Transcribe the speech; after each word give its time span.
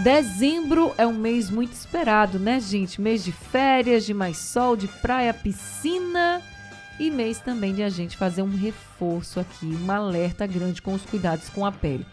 Dezembro 0.00 0.94
é 0.96 1.06
um 1.06 1.12
mês 1.12 1.50
muito 1.50 1.74
esperado, 1.74 2.38
né, 2.38 2.58
gente? 2.58 2.98
Mês 2.98 3.22
de 3.22 3.30
férias, 3.30 4.06
de 4.06 4.14
mais 4.14 4.38
sol, 4.38 4.74
de 4.74 4.88
praia, 4.88 5.34
piscina 5.34 6.40
e 6.98 7.10
mês 7.10 7.40
também 7.40 7.74
de 7.74 7.82
a 7.82 7.90
gente 7.90 8.16
fazer 8.16 8.40
um 8.40 8.56
reforço 8.56 9.38
aqui, 9.38 9.66
um 9.66 9.92
alerta 9.92 10.46
grande 10.46 10.80
com 10.80 10.94
os 10.94 11.04
cuidados 11.04 11.50
com 11.50 11.66
a 11.66 11.70
pele. 11.70 12.06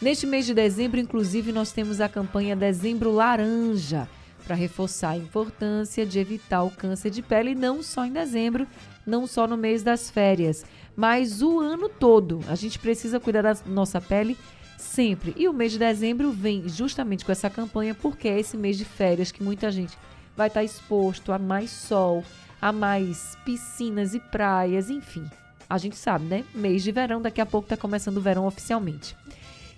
Neste 0.00 0.26
mês 0.26 0.46
de 0.46 0.54
dezembro, 0.54 0.98
inclusive, 0.98 1.52
nós 1.52 1.70
temos 1.70 2.00
a 2.00 2.08
campanha 2.08 2.56
Dezembro 2.56 3.12
Laranja 3.12 4.08
para 4.46 4.56
reforçar 4.56 5.10
a 5.10 5.16
importância 5.16 6.06
de 6.06 6.18
evitar 6.18 6.62
o 6.62 6.70
câncer 6.70 7.10
de 7.10 7.20
pele 7.20 7.54
não 7.54 7.82
só 7.82 8.06
em 8.06 8.12
dezembro, 8.12 8.66
não 9.04 9.26
só 9.26 9.46
no 9.46 9.56
mês 9.56 9.82
das 9.82 10.10
férias, 10.10 10.64
mas 10.96 11.42
o 11.42 11.60
ano 11.60 11.90
todo. 11.90 12.40
A 12.48 12.54
gente 12.54 12.78
precisa 12.78 13.20
cuidar 13.20 13.42
da 13.42 13.56
nossa 13.66 14.00
pele 14.00 14.34
sempre. 14.78 15.34
E 15.36 15.48
o 15.48 15.52
mês 15.52 15.72
de 15.72 15.78
dezembro 15.78 16.30
vem 16.30 16.68
justamente 16.68 17.24
com 17.24 17.32
essa 17.32 17.50
campanha 17.50 17.94
porque 17.94 18.28
é 18.28 18.38
esse 18.38 18.56
mês 18.56 18.78
de 18.78 18.84
férias 18.84 19.32
que 19.32 19.42
muita 19.42 19.70
gente 19.70 19.98
vai 20.36 20.46
estar 20.46 20.62
exposto 20.62 21.32
a 21.32 21.38
mais 21.38 21.70
sol, 21.70 22.24
a 22.62 22.72
mais 22.72 23.36
piscinas 23.44 24.14
e 24.14 24.20
praias, 24.20 24.88
enfim. 24.88 25.28
A 25.68 25.76
gente 25.76 25.96
sabe, 25.96 26.24
né? 26.24 26.44
Mês 26.54 26.82
de 26.82 26.92
verão, 26.92 27.20
daqui 27.20 27.40
a 27.40 27.46
pouco 27.46 27.66
está 27.66 27.76
começando 27.76 28.16
o 28.16 28.22
verão 28.22 28.46
oficialmente. 28.46 29.16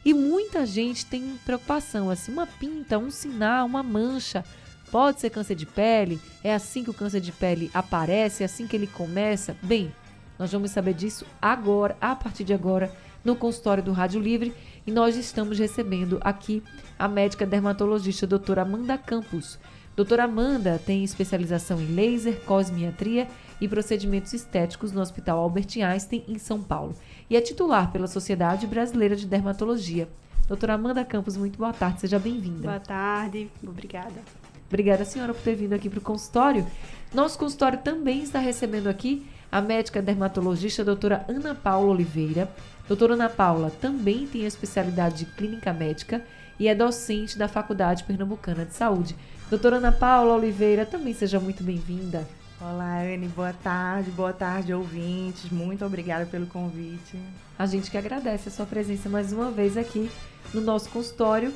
E 0.04 0.14
muita 0.14 0.64
gente 0.64 1.04
tem 1.04 1.38
preocupação, 1.44 2.10
assim, 2.10 2.32
uma 2.32 2.46
pinta, 2.46 2.98
um 2.98 3.10
sinal, 3.10 3.66
uma 3.66 3.82
mancha. 3.82 4.44
Pode 4.90 5.20
ser 5.20 5.30
câncer 5.30 5.54
de 5.54 5.66
pele? 5.66 6.20
É 6.42 6.54
assim 6.54 6.84
que 6.84 6.90
o 6.90 6.94
câncer 6.94 7.20
de 7.20 7.32
pele 7.32 7.70
aparece? 7.74 8.42
É 8.42 8.46
assim 8.46 8.66
que 8.66 8.76
ele 8.76 8.86
começa? 8.86 9.56
Bem, 9.62 9.92
nós 10.38 10.52
vamos 10.52 10.70
saber 10.70 10.94
disso 10.94 11.26
agora, 11.40 11.96
a 12.00 12.14
partir 12.14 12.44
de 12.44 12.54
agora, 12.54 12.90
no 13.24 13.36
consultório 13.36 13.82
do 13.82 13.92
Rádio 13.92 14.20
Livre. 14.20 14.54
E 14.86 14.90
nós 14.90 15.16
estamos 15.16 15.58
recebendo 15.58 16.18
aqui 16.22 16.62
a 16.98 17.06
médica 17.06 17.44
dermatologista 17.44 18.26
doutora 18.26 18.62
Amanda 18.62 18.96
Campos. 18.96 19.58
Doutora 19.94 20.24
Amanda 20.24 20.80
tem 20.84 21.04
especialização 21.04 21.80
em 21.80 21.94
laser, 21.94 22.40
cosmiatria 22.40 23.28
e 23.60 23.68
procedimentos 23.68 24.32
estéticos 24.32 24.92
no 24.92 25.00
Hospital 25.00 25.38
Albert 25.38 25.68
Einstein, 25.84 26.24
em 26.26 26.38
São 26.38 26.62
Paulo. 26.62 26.94
E 27.28 27.36
é 27.36 27.40
titular 27.40 27.92
pela 27.92 28.06
Sociedade 28.06 28.66
Brasileira 28.66 29.14
de 29.14 29.26
Dermatologia. 29.26 30.08
Doutora 30.48 30.74
Amanda 30.74 31.04
Campos, 31.04 31.36
muito 31.36 31.58
boa 31.58 31.72
tarde, 31.72 32.00
seja 32.00 32.18
bem-vinda. 32.18 32.62
Boa 32.62 32.80
tarde, 32.80 33.50
obrigada. 33.62 34.20
Obrigada, 34.66 35.04
senhora, 35.04 35.34
por 35.34 35.42
ter 35.42 35.54
vindo 35.54 35.74
aqui 35.74 35.90
para 35.90 35.98
o 35.98 36.02
consultório. 36.02 36.66
Nosso 37.12 37.38
consultório 37.38 37.80
também 37.80 38.22
está 38.22 38.38
recebendo 38.38 38.86
aqui 38.88 39.26
a 39.50 39.60
médica 39.60 40.00
dermatologista 40.00 40.84
doutora 40.84 41.24
Ana 41.28 41.54
Paula 41.54 41.90
Oliveira. 41.90 42.48
Doutora 42.90 43.14
Ana 43.14 43.28
Paula 43.28 43.70
também 43.80 44.26
tem 44.26 44.44
a 44.44 44.48
especialidade 44.48 45.18
de 45.18 45.26
clínica 45.26 45.72
médica 45.72 46.24
e 46.58 46.66
é 46.66 46.74
docente 46.74 47.38
da 47.38 47.46
Faculdade 47.46 48.02
Pernambucana 48.02 48.64
de 48.64 48.74
Saúde. 48.74 49.14
Doutora 49.48 49.76
Ana 49.76 49.92
Paula 49.92 50.34
Oliveira, 50.34 50.84
também 50.84 51.14
seja 51.14 51.38
muito 51.38 51.62
bem-vinda. 51.62 52.26
Olá, 52.60 53.00
Anne, 53.02 53.28
boa 53.28 53.52
tarde, 53.52 54.10
boa 54.10 54.32
tarde, 54.32 54.74
ouvintes. 54.74 55.52
Muito 55.52 55.84
obrigada 55.84 56.26
pelo 56.26 56.48
convite. 56.48 57.16
A 57.56 57.64
gente 57.64 57.92
que 57.92 57.96
agradece 57.96 58.48
a 58.48 58.52
sua 58.52 58.66
presença 58.66 59.08
mais 59.08 59.32
uma 59.32 59.52
vez 59.52 59.76
aqui 59.76 60.10
no 60.52 60.60
nosso 60.60 60.90
consultório. 60.90 61.54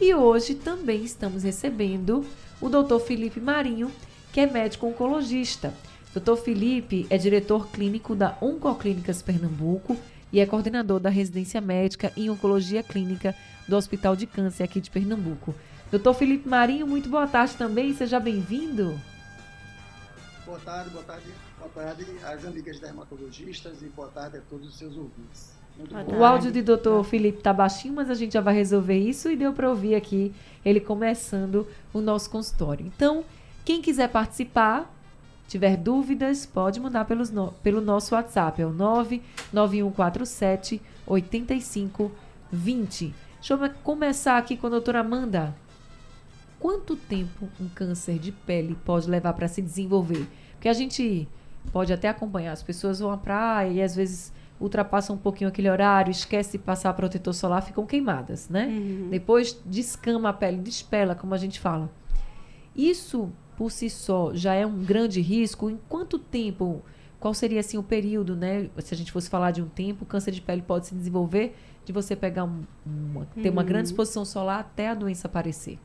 E 0.00 0.14
hoje 0.14 0.54
também 0.54 1.02
estamos 1.02 1.42
recebendo 1.42 2.24
o 2.60 2.68
doutor 2.68 3.00
Felipe 3.00 3.40
Marinho, 3.40 3.90
que 4.32 4.38
é 4.38 4.46
médico 4.46 4.86
oncologista. 4.86 5.74
Dr. 6.14 6.36
Felipe 6.36 7.08
é 7.10 7.18
diretor 7.18 7.66
clínico 7.72 8.14
da 8.14 8.38
Oncoclínicas 8.40 9.20
Pernambuco 9.20 9.96
e 10.32 10.40
é 10.40 10.46
coordenador 10.46 11.00
da 11.00 11.10
residência 11.10 11.60
médica 11.60 12.12
em 12.16 12.28
oncologia 12.30 12.82
clínica 12.82 13.34
do 13.68 13.76
Hospital 13.76 14.16
de 14.16 14.26
Câncer 14.26 14.64
aqui 14.64 14.80
de 14.80 14.90
Pernambuco. 14.90 15.54
Doutor 15.90 16.14
Felipe 16.14 16.48
Marinho, 16.48 16.86
muito 16.86 17.08
boa 17.08 17.26
tarde 17.26 17.54
também, 17.54 17.94
seja 17.94 18.18
bem-vindo. 18.18 19.00
Boa 20.44 20.58
tarde, 20.60 20.90
boa 20.90 21.04
tarde, 21.04 21.26
boa 21.58 21.70
tarde 21.70 22.06
às 22.24 22.44
amigas 22.44 22.78
dermatologistas 22.78 23.82
e 23.82 23.86
boa 23.86 24.08
tarde 24.08 24.38
a 24.38 24.40
todos 24.48 24.68
os 24.68 24.76
seus 24.76 24.96
ouvintes. 24.96 25.56
O 26.18 26.24
áudio 26.24 26.50
de 26.50 26.62
doutor 26.62 27.04
Felipe 27.04 27.42
tá 27.42 27.52
baixinho, 27.52 27.94
mas 27.94 28.08
a 28.08 28.14
gente 28.14 28.32
já 28.32 28.40
vai 28.40 28.54
resolver 28.54 28.98
isso 28.98 29.30
e 29.30 29.36
deu 29.36 29.52
para 29.52 29.68
ouvir 29.68 29.94
aqui 29.94 30.32
ele 30.64 30.80
começando 30.80 31.66
o 31.92 32.00
nosso 32.00 32.30
consultório. 32.30 32.86
Então, 32.86 33.24
quem 33.64 33.82
quiser 33.82 34.08
participar, 34.08 34.90
tiver 35.46 35.76
dúvidas, 35.76 36.46
pode 36.46 36.80
mandar 36.80 37.04
pelos 37.04 37.30
no, 37.30 37.52
pelo 37.62 37.80
nosso 37.80 38.14
WhatsApp, 38.14 38.60
é 38.60 38.66
o 38.66 38.72
99147 38.72 40.82
8520. 41.06 43.14
Deixa 43.34 43.54
eu 43.54 43.70
começar 43.82 44.38
aqui 44.38 44.56
com 44.56 44.66
a 44.66 44.70
doutora 44.70 45.00
Amanda. 45.00 45.54
Quanto 46.58 46.96
tempo 46.96 47.48
um 47.60 47.68
câncer 47.68 48.18
de 48.18 48.32
pele 48.32 48.76
pode 48.84 49.08
levar 49.08 49.34
para 49.34 49.46
se 49.46 49.62
desenvolver? 49.62 50.26
Porque 50.52 50.68
a 50.68 50.72
gente 50.72 51.28
pode 51.72 51.92
até 51.92 52.08
acompanhar, 52.08 52.52
as 52.52 52.62
pessoas 52.62 52.98
vão 52.98 53.10
à 53.10 53.16
praia 53.16 53.70
e 53.70 53.82
às 53.82 53.94
vezes 53.94 54.32
ultrapassam 54.58 55.16
um 55.16 55.18
pouquinho 55.18 55.48
aquele 55.48 55.68
horário, 55.68 56.10
esquece 56.10 56.52
de 56.52 56.58
passar 56.58 56.94
protetor 56.94 57.34
solar, 57.34 57.62
ficam 57.62 57.84
queimadas, 57.84 58.48
né? 58.48 58.66
Uhum. 58.66 59.08
Depois 59.10 59.60
descama 59.66 60.30
a 60.30 60.32
pele, 60.32 60.56
despela, 60.56 61.14
como 61.14 61.34
a 61.34 61.38
gente 61.38 61.60
fala. 61.60 61.90
Isso 62.74 63.30
por 63.56 63.70
si 63.70 63.88
só 63.88 64.34
já 64.34 64.54
é 64.54 64.66
um 64.66 64.84
grande 64.84 65.20
risco? 65.20 65.70
Em 65.70 65.78
quanto 65.88 66.18
tempo, 66.18 66.82
qual 67.18 67.32
seria 67.32 67.60
assim 67.60 67.78
o 67.78 67.82
período, 67.82 68.36
né? 68.36 68.68
Se 68.78 68.94
a 68.94 68.96
gente 68.96 69.10
fosse 69.10 69.28
falar 69.28 69.50
de 69.50 69.62
um 69.62 69.68
tempo, 69.68 70.04
o 70.04 70.06
câncer 70.06 70.30
de 70.30 70.40
pele 70.40 70.62
pode 70.62 70.86
se 70.86 70.94
desenvolver 70.94 71.56
de 71.84 71.92
você 71.92 72.16
pegar 72.16 72.44
um, 72.44 72.64
uma, 72.84 73.26
ter 73.26 73.48
uma 73.48 73.62
grande 73.62 73.88
uhum. 73.88 73.92
exposição 73.92 74.24
solar 74.24 74.60
até 74.60 74.88
a 74.88 74.94
doença 74.94 75.28
aparecer? 75.28 75.78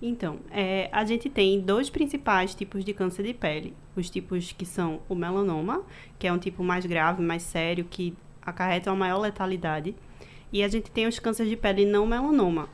Então, 0.00 0.38
é, 0.50 0.88
a 0.92 1.04
gente 1.04 1.30
tem 1.30 1.60
dois 1.60 1.88
principais 1.88 2.54
tipos 2.54 2.84
de 2.84 2.92
câncer 2.92 3.24
de 3.24 3.32
pele. 3.32 3.74
Os 3.96 4.10
tipos 4.10 4.52
que 4.52 4.66
são 4.66 5.00
o 5.08 5.14
melanoma, 5.14 5.82
que 6.18 6.26
é 6.26 6.32
um 6.32 6.38
tipo 6.38 6.62
mais 6.62 6.84
grave, 6.84 7.22
mais 7.22 7.42
sério, 7.42 7.86
que 7.88 8.14
acarreta 8.42 8.90
uma 8.90 8.96
maior 8.96 9.18
letalidade. 9.18 9.96
E 10.52 10.62
a 10.62 10.68
gente 10.68 10.90
tem 10.90 11.06
os 11.06 11.18
cânceres 11.18 11.50
de 11.50 11.56
pele 11.56 11.86
não 11.86 12.06
melanoma, 12.06 12.68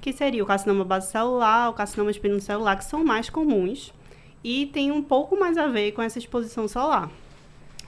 que 0.00 0.12
seria 0.12 0.42
o 0.42 0.46
carcinoma 0.46 0.84
base 0.84 1.10
celular, 1.10 1.68
o 1.68 1.74
carcinoma 1.74 2.10
espinocelular, 2.10 2.78
que 2.78 2.84
são 2.84 3.04
mais 3.04 3.28
comuns 3.28 3.92
e 4.42 4.66
tem 4.66 4.90
um 4.90 5.02
pouco 5.02 5.38
mais 5.38 5.58
a 5.58 5.66
ver 5.66 5.92
com 5.92 6.02
essa 6.02 6.18
exposição 6.18 6.68
solar 6.68 7.10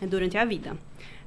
é, 0.00 0.06
durante 0.06 0.37
a 0.37 0.44
vida. 0.44 0.77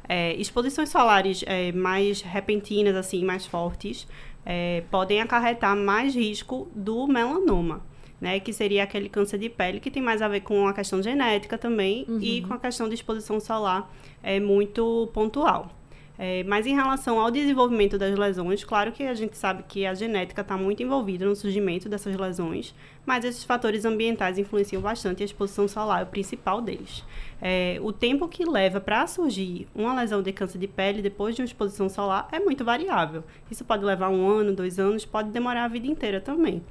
É, 0.08 0.34
exposições 0.36 0.90
solares 0.90 1.44
é, 1.48 1.72
mais 1.72 2.22
repentinas, 2.22 2.96
assim, 2.96 3.24
mais 3.24 3.46
fortes, 3.46 4.08
é, 4.46 4.84
podem 4.92 5.22
acarretar 5.22 5.76
mais 5.76 6.14
risco 6.14 6.68
do 6.76 7.08
melanoma, 7.08 7.82
né? 8.20 8.40
Que 8.40 8.52
seria 8.52 8.84
aquele 8.84 9.08
câncer 9.08 9.38
de 9.38 9.50
pele 9.50 9.80
que 9.80 9.90
tem 9.90 10.04
mais 10.04 10.22
a 10.22 10.28
ver 10.28 10.42
com 10.42 10.68
a 10.68 10.74
questão 10.74 11.02
genética 11.02 11.58
também 11.58 12.06
uhum. 12.08 12.20
e 12.22 12.42
com 12.42 12.54
a 12.54 12.60
questão 12.60 12.90
de 12.90 12.96
exposição 12.96 13.40
solar 13.40 13.90
é 14.22 14.40
muito 14.40 15.10
pontual. 15.14 15.72
É, 16.18 16.44
mas 16.44 16.68
em 16.68 16.76
relação 16.76 17.20
ao 17.20 17.32
desenvolvimento 17.32 17.98
das 17.98 18.16
lesões, 18.18 18.64
claro 18.64 18.92
que 18.92 19.04
a 19.04 19.16
gente 19.16 19.36
sabe 19.36 19.64
que 19.68 19.84
a 19.86 19.96
genética 19.96 20.42
está 20.42 20.56
muito 20.56 20.84
envolvida 20.84 21.26
no 21.26 21.36
surgimento 21.36 21.90
dessas 21.90 22.16
lesões, 22.16 22.74
mas 23.04 23.26
esses 23.26 23.44
fatores 23.44 23.84
ambientais 23.84 24.38
influenciam 24.38 24.80
bastante 24.80 25.24
a 25.24 25.26
exposição 25.26 25.68
solar 25.68 26.02
é 26.02 26.04
o 26.04 26.08
principal 26.08 26.62
deles. 26.62 27.04
É, 27.42 27.80
o 27.82 27.92
tempo 27.92 28.28
que 28.28 28.48
leva 28.48 28.80
para 28.80 29.08
surgir 29.08 29.68
uma 29.74 29.96
lesão 29.96 30.22
de 30.22 30.32
câncer 30.32 30.60
de 30.60 30.68
pele 30.68 31.02
depois 31.02 31.36
de 31.36 31.42
uma 31.42 31.46
exposição 31.46 31.90
solar 31.90 32.28
é 32.32 32.40
muito 32.40 32.64
variável. 32.64 33.24
Isso 33.50 33.66
pode 33.66 33.84
levar 33.84 34.10
um 34.10 34.28
ano, 34.28 34.54
dois 34.54 34.78
anos, 34.78 35.06
pode 35.06 35.32
demorar 35.32 35.66
a 35.66 35.68
vida 35.68 35.88
inteira 35.88 36.22
também. 36.22 36.62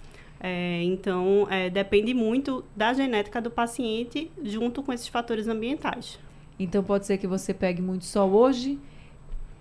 É, 0.40 0.82
então, 0.84 1.48
é, 1.50 1.68
depende 1.68 2.14
muito 2.14 2.64
da 2.76 2.92
genética 2.92 3.40
do 3.40 3.50
paciente 3.50 4.30
junto 4.42 4.82
com 4.82 4.92
esses 4.92 5.08
fatores 5.08 5.48
ambientais. 5.48 6.18
Então, 6.58 6.82
pode 6.82 7.06
ser 7.06 7.18
que 7.18 7.26
você 7.26 7.52
pegue 7.52 7.82
muito 7.82 8.04
sol 8.04 8.30
hoje 8.32 8.78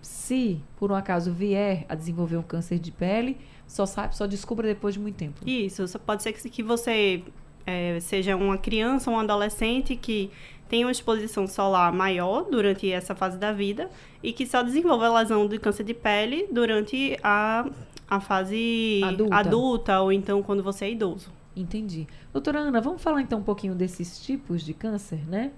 se 0.01 0.61
por 0.77 0.91
um 0.91 0.95
acaso 0.95 1.31
vier 1.31 1.85
a 1.87 1.95
desenvolver 1.95 2.37
um 2.37 2.43
câncer 2.43 2.79
de 2.79 2.91
pele, 2.91 3.37
só 3.67 3.85
sabe, 3.85 4.15
só 4.15 4.25
descubra 4.25 4.67
depois 4.67 4.93
de 4.93 4.99
muito 4.99 5.15
tempo. 5.15 5.47
Isso, 5.47 5.83
pode 5.99 6.23
ser 6.23 6.33
que, 6.33 6.63
você 6.63 7.23
é, 7.65 7.99
seja 7.99 8.35
uma 8.35 8.57
criança 8.57 9.09
ou 9.09 9.17
um 9.17 9.19
adolescente 9.19 9.95
que 9.95 10.29
tem 10.67 10.85
uma 10.85 10.91
exposição 10.91 11.47
solar 11.47 11.91
maior 11.91 12.43
durante 12.49 12.89
essa 12.91 13.13
fase 13.13 13.37
da 13.37 13.51
vida 13.51 13.89
e 14.23 14.31
que 14.33 14.45
só 14.45 14.63
desenvolve 14.63 15.05
a 15.05 15.19
lesão 15.19 15.47
de 15.47 15.59
câncer 15.59 15.83
de 15.83 15.93
pele 15.93 16.47
durante 16.51 17.17
a, 17.23 17.69
a 18.09 18.19
fase 18.19 19.01
adulta. 19.03 19.35
adulta 19.35 20.01
ou 20.01 20.11
então 20.11 20.41
quando 20.41 20.63
você 20.63 20.85
é 20.85 20.91
idoso. 20.91 21.31
Entendi. 21.55 22.07
Doutora 22.31 22.59
Ana, 22.59 22.79
vamos 22.79 23.01
falar 23.01 23.21
então 23.21 23.39
um 23.39 23.43
pouquinho 23.43 23.75
desses 23.75 24.19
tipos 24.23 24.63
de 24.63 24.73
câncer, 24.73 25.19
né? 25.27 25.51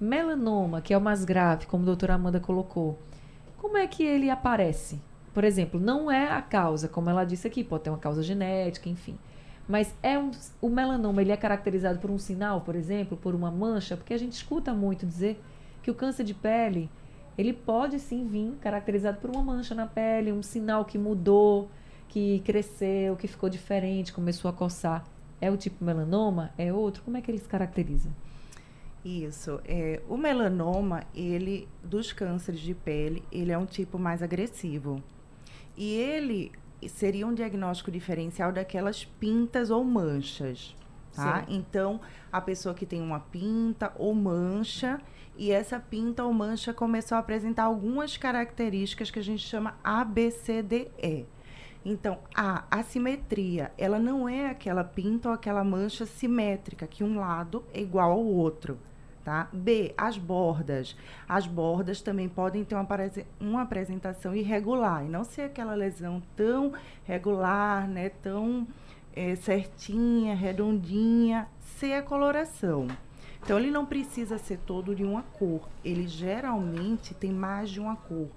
melanoma, 0.00 0.80
que 0.80 0.94
é 0.94 0.98
o 0.98 1.00
mais 1.00 1.24
grave, 1.24 1.66
como 1.66 1.82
a 1.82 1.86
doutora 1.86 2.14
Amanda 2.14 2.38
colocou, 2.38 2.98
como 3.58 3.76
é 3.76 3.86
que 3.86 4.02
ele 4.02 4.30
aparece? 4.30 5.00
Por 5.34 5.44
exemplo, 5.44 5.78
não 5.78 6.10
é 6.10 6.32
a 6.32 6.40
causa, 6.40 6.88
como 6.88 7.10
ela 7.10 7.24
disse 7.24 7.46
aqui, 7.46 7.62
pode 7.62 7.84
ter 7.84 7.90
uma 7.90 7.98
causa 7.98 8.22
genética, 8.22 8.88
enfim. 8.88 9.18
Mas 9.68 9.94
é 10.02 10.18
um, 10.18 10.30
o 10.62 10.68
melanoma 10.70 11.20
ele 11.20 11.30
é 11.30 11.36
caracterizado 11.36 11.98
por 11.98 12.10
um 12.10 12.18
sinal, 12.18 12.62
por 12.62 12.74
exemplo, 12.74 13.16
por 13.16 13.34
uma 13.34 13.50
mancha, 13.50 13.96
porque 13.96 14.14
a 14.14 14.18
gente 14.18 14.32
escuta 14.32 14.72
muito 14.72 15.04
dizer 15.04 15.38
que 15.82 15.90
o 15.90 15.94
câncer 15.94 16.24
de 16.24 16.32
pele 16.32 16.90
ele 17.36 17.52
pode 17.52 18.00
sim 18.00 18.26
vir 18.26 18.56
caracterizado 18.60 19.18
por 19.18 19.30
uma 19.30 19.42
mancha 19.42 19.74
na 19.74 19.86
pele, 19.86 20.32
um 20.32 20.42
sinal 20.42 20.84
que 20.84 20.98
mudou, 20.98 21.70
que 22.08 22.40
cresceu, 22.40 23.14
que 23.14 23.28
ficou 23.28 23.48
diferente, 23.48 24.12
começou 24.12 24.48
a 24.48 24.52
coçar. 24.52 25.04
É 25.40 25.50
o 25.50 25.56
tipo 25.56 25.84
melanoma? 25.84 26.50
É 26.58 26.72
outro? 26.72 27.02
Como 27.04 27.16
é 27.16 27.20
que 27.20 27.30
ele 27.30 27.38
se 27.38 27.48
caracteriza? 27.48 28.08
Isso. 29.04 29.60
É, 29.64 30.02
o 30.08 30.16
melanoma, 30.16 31.04
ele, 31.14 31.68
dos 31.82 32.12
cânceres 32.12 32.60
de 32.60 32.74
pele, 32.74 33.24
ele 33.30 33.52
é 33.52 33.58
um 33.58 33.66
tipo 33.66 33.98
mais 33.98 34.22
agressivo. 34.22 35.02
E 35.76 35.94
ele 35.94 36.52
seria 36.88 37.26
um 37.26 37.34
diagnóstico 37.34 37.90
diferencial 37.90 38.52
daquelas 38.52 39.04
pintas 39.04 39.70
ou 39.70 39.84
manchas. 39.84 40.76
Tá? 41.14 41.44
Então, 41.48 42.00
a 42.30 42.40
pessoa 42.40 42.74
que 42.74 42.86
tem 42.86 43.00
uma 43.00 43.18
pinta 43.18 43.92
ou 43.96 44.14
mancha, 44.14 45.00
e 45.36 45.50
essa 45.50 45.80
pinta 45.80 46.24
ou 46.24 46.32
mancha 46.32 46.72
começou 46.72 47.16
a 47.16 47.18
apresentar 47.18 47.64
algumas 47.64 48.16
características 48.16 49.10
que 49.10 49.18
a 49.18 49.22
gente 49.22 49.44
chama 49.46 49.76
ABCDE. 49.82 51.26
Então, 51.90 52.18
a 52.34 52.64
assimetria, 52.70 53.72
ela 53.78 53.98
não 53.98 54.28
é 54.28 54.50
aquela 54.50 54.84
pinta 54.84 55.30
ou 55.30 55.34
aquela 55.34 55.64
mancha 55.64 56.04
simétrica, 56.04 56.86
que 56.86 57.02
um 57.02 57.18
lado 57.18 57.64
é 57.72 57.80
igual 57.80 58.12
ao 58.12 58.22
outro. 58.22 58.78
Tá? 59.24 59.48
B, 59.54 59.94
as 59.96 60.18
bordas. 60.18 60.94
As 61.26 61.46
bordas 61.46 62.02
também 62.02 62.28
podem 62.28 62.62
ter 62.62 62.74
uma, 62.74 62.86
uma 63.40 63.62
apresentação 63.62 64.34
irregular, 64.34 65.02
e 65.02 65.08
não 65.08 65.24
ser 65.24 65.42
aquela 65.42 65.74
lesão 65.74 66.22
tão 66.36 66.74
regular, 67.04 67.88
né, 67.88 68.10
tão 68.10 68.68
é, 69.16 69.34
certinha, 69.36 70.34
redondinha, 70.34 71.48
ser 71.58 71.94
a 71.94 72.02
coloração. 72.02 72.86
Então, 73.42 73.58
ele 73.58 73.70
não 73.70 73.86
precisa 73.86 74.36
ser 74.36 74.58
todo 74.58 74.94
de 74.94 75.04
uma 75.04 75.22
cor, 75.22 75.66
ele 75.82 76.06
geralmente 76.06 77.14
tem 77.14 77.32
mais 77.32 77.70
de 77.70 77.80
uma 77.80 77.96
cor. 77.96 78.28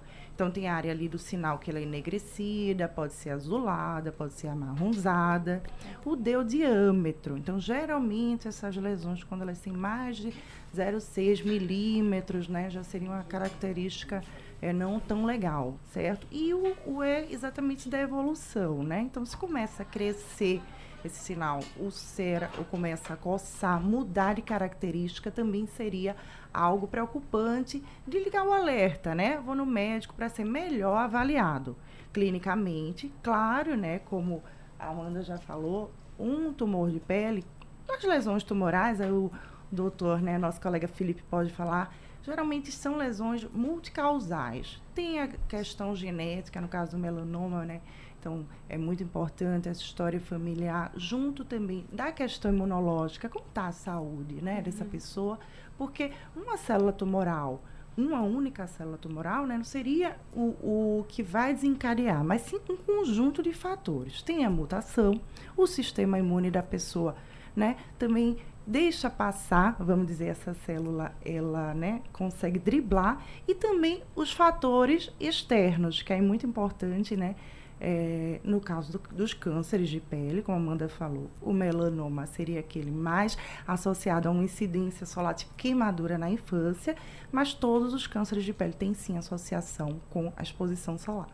Então, 0.42 0.50
tem 0.50 0.68
a 0.68 0.74
área 0.74 0.92
ali 0.92 1.08
do 1.08 1.20
sinal 1.20 1.60
que 1.60 1.70
ela 1.70 1.78
é 1.78 1.84
enegrecida, 1.84 2.88
pode 2.88 3.14
ser 3.14 3.30
azulada, 3.30 4.12
pode 4.12 4.34
ser 4.34 4.48
amarronzada. 4.48 5.62
O 6.04 6.16
D, 6.16 6.36
o 6.36 6.44
diâmetro. 6.44 7.38
Então, 7.38 7.60
geralmente, 7.60 8.48
essas 8.48 8.76
lesões, 8.76 9.24
quando 9.24 9.44
elas 9.44 9.60
têm 9.60 9.72
mais 9.72 10.18
de 10.18 10.34
0,6 10.76 11.46
milímetros, 11.46 12.48
né, 12.48 12.72
já 12.72 12.82
seria 12.82 13.08
uma 13.08 13.24
característica 13.24 14.24
é, 14.60 14.74
não 14.74 15.00
tão 15.00 15.26
legal, 15.26 15.78
certo? 15.94 16.26
E 16.32 16.52
o, 16.56 16.76
o 16.88 17.04
E 17.04 17.32
exatamente 17.32 17.88
da 17.88 18.02
evolução, 18.02 18.82
né? 18.82 19.02
Então, 19.02 19.24
se 19.24 19.38
começa 19.38 19.84
a 19.84 19.86
crescer 19.86 20.60
esse 21.08 21.20
sinal 21.20 21.60
ulcera 21.78 22.50
ou 22.58 22.64
começa 22.66 23.14
a 23.14 23.18
coçar, 23.18 23.82
mudar 23.82 24.36
de 24.36 24.42
característica, 24.42 25.32
também 25.32 25.66
seria 25.66 26.16
algo 26.54 26.88
preocupante 26.88 27.84
de 28.08 28.20
ligar 28.20 28.46
o 28.46 28.54
alerta, 28.54 29.16
né? 29.16 29.40
Vou 29.46 29.56
no 29.56 29.66
médico 29.66 30.14
para 30.14 30.30
ser 30.30 30.46
melhor 30.46 30.98
avaliado. 30.98 31.76
Clinicamente, 32.12 33.14
claro, 33.24 33.76
né? 33.76 34.00
Como 34.00 34.44
a 34.80 34.90
Amanda 34.90 35.22
já 35.22 35.38
falou, 35.38 35.92
um 36.20 36.52
tumor 36.54 36.90
de 36.90 37.00
pele, 37.00 37.46
as 37.90 38.04
lesões 38.04 38.44
tumorais, 38.44 39.02
aí 39.02 39.12
o 39.12 39.32
doutor, 39.72 40.22
né, 40.22 40.38
nosso 40.38 40.60
colega 40.60 40.88
Felipe 40.88 41.24
pode 41.30 41.52
falar, 41.52 41.94
geralmente 42.24 42.72
são 42.72 42.98
lesões 42.98 43.44
multicausais. 43.46 44.82
Tem 44.94 45.20
a 45.20 45.28
questão 45.28 45.96
genética, 45.96 46.62
no 46.62 46.68
caso 46.68 46.92
do 46.92 46.98
melanoma, 46.98 47.66
né? 47.66 47.82
Então, 48.20 48.46
é 48.70 48.78
muito 48.78 49.02
importante 49.02 49.68
essa 49.68 49.82
história 49.82 50.20
familiar, 50.20 50.92
junto 50.96 51.44
também 51.44 51.88
da 51.92 52.12
questão 52.12 52.54
imunológica, 52.54 53.28
como 53.28 53.48
está 53.48 53.66
a 53.66 53.72
saúde 53.72 54.44
né, 54.44 54.58
uhum. 54.58 54.62
dessa 54.62 54.86
pessoa, 54.86 55.40
porque 55.76 56.12
uma 56.36 56.56
célula 56.56 56.94
tumoral, 56.94 57.64
uma 57.98 58.22
única 58.22 58.68
célula 58.68 59.00
tumoral, 59.00 59.48
né, 59.48 59.58
não 59.58 59.64
seria 59.64 60.18
o, 60.36 61.00
o 61.00 61.06
que 61.08 61.24
vai 61.24 61.52
desencadear, 61.52 62.24
mas 62.24 62.44
sim 62.44 62.60
um 62.70 62.78
conjunto 62.78 63.42
de 63.42 63.54
fatores. 63.54 64.22
Tem 64.22 64.46
a 64.46 64.52
mutação, 64.52 65.20
o 65.58 65.66
sistema 65.66 66.20
imune 66.20 66.52
da 66.52 66.62
pessoa 66.62 67.16
né, 67.56 67.76
também 67.98 68.38
deixa 68.72 69.10
passar, 69.10 69.76
vamos 69.78 70.08
dizer, 70.08 70.28
essa 70.28 70.54
célula, 70.54 71.14
ela 71.26 71.74
né, 71.74 72.02
consegue 72.14 72.58
driblar, 72.58 73.22
e 73.46 73.54
também 73.54 74.02
os 74.16 74.32
fatores 74.32 75.12
externos, 75.20 76.02
que 76.02 76.14
é 76.14 76.22
muito 76.22 76.46
importante, 76.46 77.18
né? 77.18 77.36
É, 77.84 78.40
no 78.44 78.62
caso 78.62 78.92
do, 78.92 79.00
dos 79.14 79.34
cânceres 79.34 79.90
de 79.90 80.00
pele, 80.00 80.44
como 80.44 80.56
a 80.56 80.62
Amanda 80.62 80.88
falou, 80.88 81.30
o 81.42 81.52
melanoma 81.52 82.28
seria 82.28 82.60
aquele 82.60 82.92
mais 82.92 83.36
associado 83.68 84.30
a 84.30 84.32
uma 84.32 84.44
incidência 84.44 85.04
solar, 85.04 85.34
tipo 85.34 85.52
queimadura 85.56 86.16
na 86.16 86.30
infância, 86.30 86.96
mas 87.32 87.56
todos 87.56 87.94
os 87.94 88.06
cânceres 88.06 88.46
de 88.46 88.54
pele 88.54 88.74
têm 88.74 88.94
sim 88.94 89.18
associação 89.18 90.00
com 90.12 90.32
a 90.38 90.44
exposição 90.44 90.96
solar. 90.96 91.28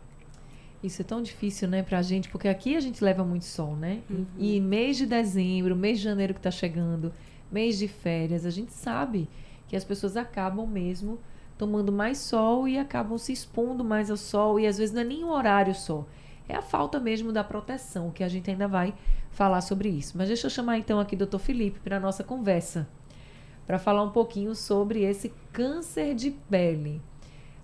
Isso 0.82 1.02
é 1.02 1.04
tão 1.04 1.20
difícil, 1.20 1.68
né, 1.68 1.82
pra 1.82 2.00
gente, 2.02 2.28
porque 2.30 2.48
aqui 2.48 2.76
a 2.76 2.80
gente 2.80 3.04
leva 3.04 3.22
muito 3.24 3.44
sol, 3.44 3.76
né? 3.76 4.00
Uhum. 4.08 4.24
E 4.38 4.60
mês 4.60 4.96
de 4.96 5.06
dezembro, 5.06 5.76
mês 5.76 5.98
de 5.98 6.04
janeiro 6.04 6.32
que 6.32 6.40
tá 6.40 6.50
chegando, 6.50 7.12
mês 7.50 7.78
de 7.78 7.88
férias, 7.88 8.46
a 8.46 8.50
gente 8.50 8.72
sabe 8.72 9.28
que 9.66 9.76
as 9.76 9.84
pessoas 9.84 10.16
acabam 10.16 10.66
mesmo 10.66 11.18
tomando 11.56 11.90
mais 11.90 12.18
sol 12.18 12.68
e 12.68 12.78
acabam 12.78 13.18
se 13.18 13.32
expondo 13.32 13.84
mais 13.84 14.10
ao 14.10 14.16
sol, 14.16 14.60
e 14.60 14.66
às 14.66 14.78
vezes 14.78 14.94
não 14.94 15.02
é 15.02 15.04
nem 15.04 15.24
o 15.24 15.30
horário 15.30 15.74
só 15.74 16.06
é 16.48 16.56
a 16.56 16.62
falta 16.62 16.98
mesmo 16.98 17.30
da 17.30 17.44
proteção, 17.44 18.10
que 18.10 18.24
a 18.24 18.28
gente 18.28 18.50
ainda 18.50 18.66
vai 18.66 18.94
falar 19.30 19.60
sobre 19.60 19.90
isso. 19.90 20.16
Mas 20.16 20.28
deixa 20.28 20.46
eu 20.46 20.50
chamar 20.50 20.78
então 20.78 20.98
aqui 20.98 21.14
o 21.14 21.26
Dr. 21.26 21.38
Felipe 21.38 21.78
para 21.78 21.98
a 21.98 22.00
nossa 22.00 22.24
conversa, 22.24 22.88
para 23.66 23.78
falar 23.78 24.02
um 24.02 24.10
pouquinho 24.10 24.54
sobre 24.54 25.02
esse 25.02 25.32
câncer 25.52 26.14
de 26.14 26.30
pele. 26.30 27.02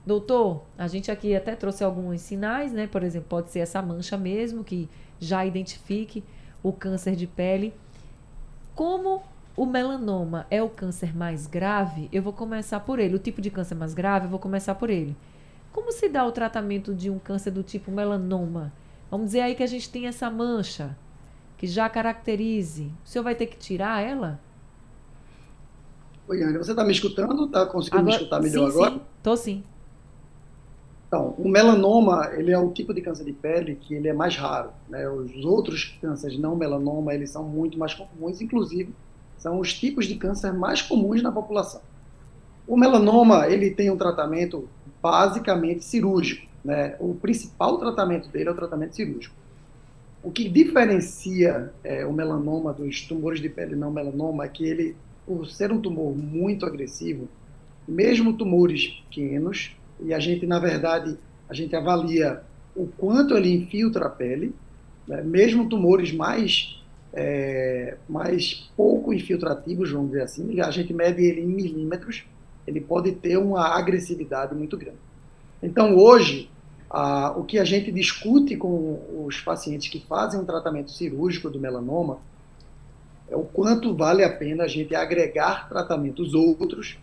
Doutor, 0.07 0.65
a 0.77 0.87
gente 0.87 1.11
aqui 1.11 1.35
até 1.35 1.57
trouxe 1.57 1.83
alguns 1.83 2.21
sinais, 2.21 2.73
né? 2.73 2.87
Por 2.87 3.03
exemplo, 3.03 3.27
pode 3.27 3.51
ser 3.51 3.61
essa 3.61 3.81
mancha 3.81 4.19
mesmo, 4.19 4.63
que 4.63 4.87
já 5.19 5.47
identifique 5.47 6.23
o 6.63 6.71
câncer 6.71 7.17
de 7.17 7.27
pele. 7.27 7.73
Como 8.75 9.23
o 9.57 9.65
melanoma 9.65 10.47
é 10.51 10.63
o 10.63 10.69
câncer 10.69 11.17
mais 11.17 11.47
grave, 11.47 12.09
eu 12.13 12.23
vou 12.23 12.33
começar 12.33 12.81
por 12.81 12.99
ele. 12.99 13.15
O 13.15 13.21
tipo 13.21 13.41
de 13.41 13.51
câncer 13.51 13.77
mais 13.77 13.95
grave, 13.95 14.27
eu 14.27 14.31
vou 14.31 14.39
começar 14.39 14.75
por 14.75 14.91
ele. 14.91 15.17
Como 15.73 15.93
se 15.93 16.09
dá 16.09 16.25
o 16.25 16.33
tratamento 16.33 16.93
de 16.93 17.09
um 17.09 17.19
câncer 17.19 17.53
do 17.53 17.63
tipo 17.63 17.91
melanoma? 17.91 18.73
Vamos 19.11 19.27
dizer 19.27 19.41
aí 19.41 19.55
que 19.55 19.63
a 19.63 19.67
gente 19.67 19.89
tem 19.91 20.07
essa 20.07 20.29
mancha 20.29 20.97
que 21.57 21.67
já 21.69 21.89
caracterize. 21.89 22.93
O 23.05 23.09
senhor 23.09 23.23
vai 23.23 23.35
ter 23.35 23.47
que 23.47 23.57
tirar 23.57 24.03
ela? 24.03 24.41
Oi, 26.27 26.43
Ana, 26.43 26.59
você 26.59 26.73
está 26.73 26.85
me 26.85 26.93
escutando? 26.93 27.45
Está 27.45 27.67
conseguindo 27.67 28.03
agora, 28.03 28.17
me 28.17 28.23
escutar 28.23 28.41
melhor 28.41 28.71
sim, 28.71 28.77
agora? 28.77 28.95
Sim, 28.95 29.01
estou 29.19 29.37
sim. 29.37 29.65
Então, 31.07 31.35
o 31.39 31.49
melanoma, 31.49 32.31
ele 32.33 32.51
é 32.51 32.59
o 32.59 32.73
tipo 32.73 32.93
de 32.93 33.01
câncer 33.01 33.25
de 33.25 33.33
pele 33.33 33.77
que 33.77 33.95
ele 33.95 34.09
é 34.09 34.13
mais 34.13 34.37
raro. 34.37 34.71
Né? 34.89 35.09
Os 35.09 35.45
outros 35.45 35.97
cânceres 36.01 36.39
não 36.39 36.57
melanoma, 36.57 37.15
eles 37.15 37.31
são 37.31 37.45
muito 37.45 37.79
mais 37.79 37.95
comuns, 37.95 38.41
inclusive 38.41 38.93
são 39.39 39.59
os 39.59 39.73
tipos 39.73 40.07
de 40.07 40.15
câncer 40.17 40.53
mais 40.53 40.83
comuns 40.83 41.23
na 41.23 41.31
população. 41.31 41.81
O 42.67 42.77
melanoma, 42.77 43.47
ele 43.49 43.71
tem 43.71 43.91
um 43.91 43.97
tratamento 43.97 44.69
basicamente 45.03 45.85
cirúrgico. 45.85 46.47
Né? 46.65 46.97
O 46.99 47.15
principal 47.15 47.79
tratamento 47.79 48.29
dele 48.31 48.49
é 48.49 48.53
o 48.53 48.57
tratamento 48.57 48.97
cirúrgico. 48.97 49.35
O 50.23 50.31
que 50.31 50.49
diferencia 50.49 51.71
é, 51.85 52.07
o 52.07 52.13
melanoma 52.13 52.73
dos 52.73 53.03
tumores 53.03 53.41
de 53.41 53.51
pele 53.51 53.77
não 53.77 53.91
melanoma 53.91 54.47
é 54.47 54.49
que 54.49 54.65
ele, 54.65 54.97
por 55.27 55.47
ser 55.47 55.71
um 55.71 55.79
tumor 55.79 56.17
muito 56.17 56.65
agressivo, 56.65 57.29
mesmo 57.87 58.33
tumores 58.33 59.03
pequenos, 59.11 59.77
e 60.03 60.15
a 60.15 60.19
gente, 60.19 60.47
na 60.47 60.59
verdade, 60.59 61.19
a 61.47 61.53
gente 61.53 61.77
avalia 61.77 62.43
o 62.75 62.87
quanto 62.87 63.37
ele 63.37 63.55
infiltra 63.55 64.07
a 64.07 64.11
pele, 64.11 64.55
né? 65.07 65.21
mesmo 65.21 65.69
tumores 65.69 66.11
mais, 66.11 66.83
é, 67.15 67.97
mais 68.09 68.69
pouco 68.77 69.13
infiltrativos, 69.13 69.91
vamos 69.91 70.09
dizer 70.09 70.23
assim, 70.23 70.61
a 70.61 70.71
gente 70.71 70.93
mede 70.93 71.25
ele 71.25 71.43
em 71.43 71.47
milímetros, 71.47 72.25
ele 72.67 72.81
pode 72.81 73.13
ter 73.13 73.37
uma 73.37 73.69
agressividade 73.79 74.55
muito 74.55 74.77
grande. 74.77 74.99
Então, 75.63 75.97
hoje, 75.97 76.51
o 77.37 77.45
que 77.45 77.59
a 77.59 77.65
gente 77.65 77.91
discute 77.91 78.57
com 78.57 79.25
os 79.27 79.41
pacientes 79.41 79.89
que 79.89 80.01
fazem 80.01 80.41
um 80.41 80.45
tratamento 80.45 80.91
cirúrgico 80.91 81.49
do 81.49 81.59
melanoma 81.59 82.19
é 83.29 83.37
o 83.37 83.43
quanto 83.43 83.95
vale 83.95 84.23
a 84.23 84.31
pena 84.31 84.65
a 84.65 84.69
gente 84.69 84.95
agregar 84.95 85.69
tratamentos 85.69 86.35
outros 86.35 86.99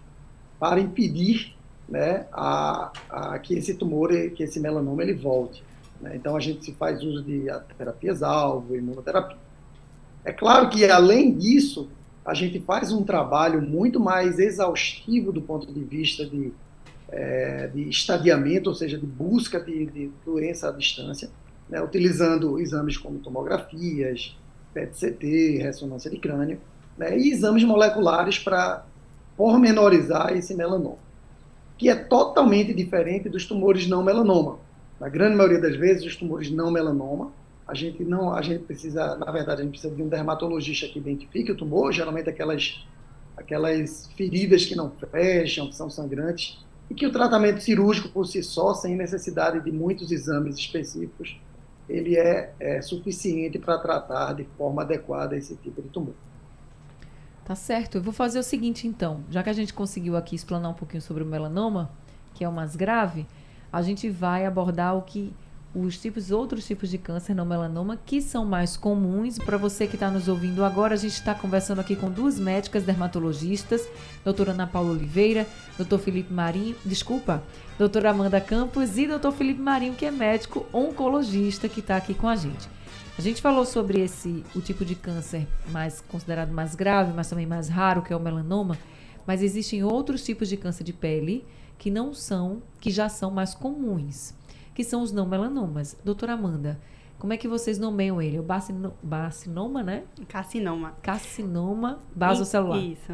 para 0.59 0.79
impedir 0.79 1.55
né, 1.89 2.27
a, 2.31 2.91
a, 3.09 3.39
que 3.39 3.55
esse 3.55 3.73
tumor, 3.73 4.09
que 4.35 4.43
esse 4.43 4.59
melanoma, 4.59 5.01
ele 5.01 5.13
volte. 5.13 5.63
Né? 5.99 6.15
Então, 6.15 6.35
a 6.35 6.39
gente 6.39 6.63
se 6.63 6.73
faz 6.73 7.01
uso 7.03 7.23
de 7.23 7.47
terapias-alvo, 7.77 8.75
imunoterapia. 8.75 9.50
É 10.23 10.31
claro 10.31 10.69
que, 10.69 10.85
além 10.85 11.33
disso, 11.33 11.89
a 12.23 12.33
gente 12.33 12.59
faz 12.59 12.91
um 12.91 13.03
trabalho 13.03 13.61
muito 13.61 13.99
mais 13.99 14.37
exaustivo 14.37 15.31
do 15.31 15.41
ponto 15.41 15.71
de 15.71 15.83
vista 15.83 16.25
de, 16.25 16.53
é, 17.09 17.67
de 17.67 17.89
estadiamento, 17.89 18.69
ou 18.69 18.75
seja, 18.75 18.97
de 18.97 19.05
busca 19.05 19.59
de, 19.59 19.85
de 19.87 20.11
doença 20.23 20.69
à 20.69 20.71
distância, 20.71 21.29
né, 21.67 21.81
utilizando 21.81 22.59
exames 22.59 22.97
como 22.97 23.19
tomografias, 23.19 24.37
PET-CT, 24.73 25.57
ressonância 25.57 26.11
de 26.11 26.17
crânio, 26.17 26.59
né, 26.97 27.17
e 27.17 27.31
exames 27.31 27.63
moleculares 27.63 28.37
para 28.37 28.85
pormenorizar 29.35 30.33
esse 30.33 30.53
melanoma, 30.53 30.97
que 31.77 31.89
é 31.89 31.95
totalmente 31.95 32.73
diferente 32.73 33.27
dos 33.27 33.45
tumores 33.47 33.87
não 33.87 34.03
melanoma. 34.03 34.59
Na 34.99 35.09
grande 35.09 35.35
maioria 35.35 35.59
das 35.59 35.75
vezes, 35.75 36.05
os 36.05 36.15
tumores 36.15 36.51
não 36.51 36.69
melanoma, 36.69 37.31
a 37.71 37.73
gente 37.73 38.03
não, 38.03 38.33
a 38.33 38.41
gente 38.41 38.65
precisa, 38.65 39.15
na 39.15 39.31
verdade, 39.31 39.61
a 39.61 39.63
gente 39.63 39.71
precisa 39.71 39.95
de 39.95 40.03
um 40.03 40.09
dermatologista 40.09 40.89
que 40.89 40.99
identifique 40.99 41.53
o 41.53 41.55
tumor, 41.55 41.93
geralmente 41.93 42.29
aquelas 42.29 42.85
aquelas 43.37 44.07
feridas 44.17 44.65
que 44.65 44.75
não 44.75 44.91
fecham, 44.91 45.67
que 45.69 45.75
são 45.75 45.89
sangrantes, 45.89 46.59
e 46.89 46.93
que 46.93 47.07
o 47.07 47.11
tratamento 47.11 47.61
cirúrgico 47.61 48.09
por 48.09 48.27
si 48.27 48.43
só, 48.43 48.73
sem 48.73 48.93
necessidade 48.93 49.61
de 49.61 49.71
muitos 49.71 50.11
exames 50.11 50.57
específicos, 50.57 51.39
ele 51.87 52.17
é, 52.17 52.53
é 52.59 52.81
suficiente 52.81 53.57
para 53.57 53.77
tratar 53.77 54.33
de 54.33 54.43
forma 54.57 54.81
adequada 54.81 55.35
esse 55.37 55.55
tipo 55.55 55.81
de 55.81 55.87
tumor. 55.87 56.13
Tá 57.45 57.55
certo. 57.55 57.97
Eu 57.97 58.01
vou 58.01 58.13
fazer 58.13 58.37
o 58.37 58.43
seguinte, 58.43 58.85
então. 58.85 59.23
Já 59.29 59.41
que 59.41 59.49
a 59.49 59.53
gente 59.53 59.73
conseguiu 59.73 60.17
aqui 60.17 60.35
explanar 60.35 60.69
um 60.69 60.75
pouquinho 60.75 61.01
sobre 61.01 61.23
o 61.23 61.25
melanoma, 61.25 61.89
que 62.33 62.43
é 62.43 62.49
o 62.49 62.51
mais 62.51 62.75
grave, 62.75 63.25
a 63.71 63.81
gente 63.81 64.09
vai 64.09 64.45
abordar 64.45 64.97
o 64.97 65.01
que 65.01 65.33
os 65.73 65.97
tipos, 65.97 66.31
outros 66.31 66.67
tipos 66.67 66.89
de 66.89 66.97
câncer 66.97 67.33
não 67.33 67.45
melanoma 67.45 67.97
que 68.05 68.21
são 68.21 68.45
mais 68.45 68.75
comuns. 68.75 69.37
Para 69.39 69.57
você 69.57 69.87
que 69.87 69.95
está 69.95 70.11
nos 70.11 70.27
ouvindo 70.27 70.65
agora, 70.65 70.93
a 70.93 70.97
gente 70.97 71.13
está 71.13 71.33
conversando 71.33 71.79
aqui 71.79 71.95
com 71.95 72.11
duas 72.11 72.37
médicas 72.37 72.83
dermatologistas, 72.83 73.87
doutora 74.23 74.51
Ana 74.51 74.67
Paula 74.67 74.91
Oliveira, 74.91 75.47
doutor 75.77 75.99
Felipe 75.99 76.33
Marinho, 76.33 76.75
desculpa, 76.85 77.41
doutora 77.79 78.11
Amanda 78.11 78.41
Campos 78.41 78.97
e 78.97 79.07
doutor 79.07 79.31
Felipe 79.31 79.61
Marinho, 79.61 79.95
que 79.95 80.05
é 80.05 80.11
médico 80.11 80.65
oncologista, 80.73 81.69
que 81.69 81.79
está 81.79 81.95
aqui 81.95 82.13
com 82.13 82.27
a 82.27 82.35
gente. 82.35 82.69
A 83.17 83.21
gente 83.21 83.41
falou 83.41 83.65
sobre 83.65 84.01
esse 84.01 84.43
o 84.53 84.61
tipo 84.61 84.83
de 84.83 84.95
câncer 84.95 85.47
mais 85.69 86.01
considerado 86.01 86.51
mais 86.51 86.75
grave, 86.75 87.13
mas 87.13 87.29
também 87.29 87.45
mais 87.45 87.69
raro, 87.69 88.01
que 88.01 88.11
é 88.11 88.15
o 88.15 88.19
melanoma, 88.19 88.77
mas 89.25 89.41
existem 89.41 89.83
outros 89.83 90.23
tipos 90.23 90.49
de 90.49 90.57
câncer 90.57 90.83
de 90.83 90.91
pele 90.91 91.45
que 91.77 91.89
não 91.89 92.13
são, 92.13 92.61
que 92.79 92.91
já 92.91 93.07
são 93.07 93.31
mais 93.31 93.55
comuns 93.55 94.33
que 94.81 94.83
são 94.83 95.03
os 95.03 95.11
não 95.11 95.27
melanomas. 95.27 95.95
Doutora 96.03 96.33
Amanda, 96.33 96.79
como 97.19 97.31
é 97.31 97.37
que 97.37 97.47
vocês 97.47 97.77
nomeiam 97.77 98.19
ele? 98.19 98.39
O 98.39 98.43
bacino, 98.43 98.95
bacinoma, 99.03 99.83
né? 99.83 100.05
Carcinoma. 100.27 100.97
Carcinoma 101.03 101.99
basocelular. 102.15 102.79
Isso. 102.79 103.13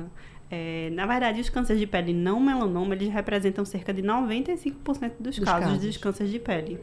É, 0.49 0.89
na 0.93 1.05
verdade, 1.05 1.41
os 1.41 1.49
cânceres 1.49 1.77
de 1.77 1.85
pele 1.85 2.13
não 2.13 2.39
melanoma, 2.39 2.95
eles 2.95 3.09
representam 3.09 3.65
cerca 3.65 3.93
de 3.93 4.01
95% 4.01 5.11
dos, 5.19 5.35
dos 5.35 5.39
casos, 5.39 5.65
casos 5.65 5.79
dos 5.79 5.97
cânceres 5.97 6.31
de 6.31 6.39
pele. 6.39 6.79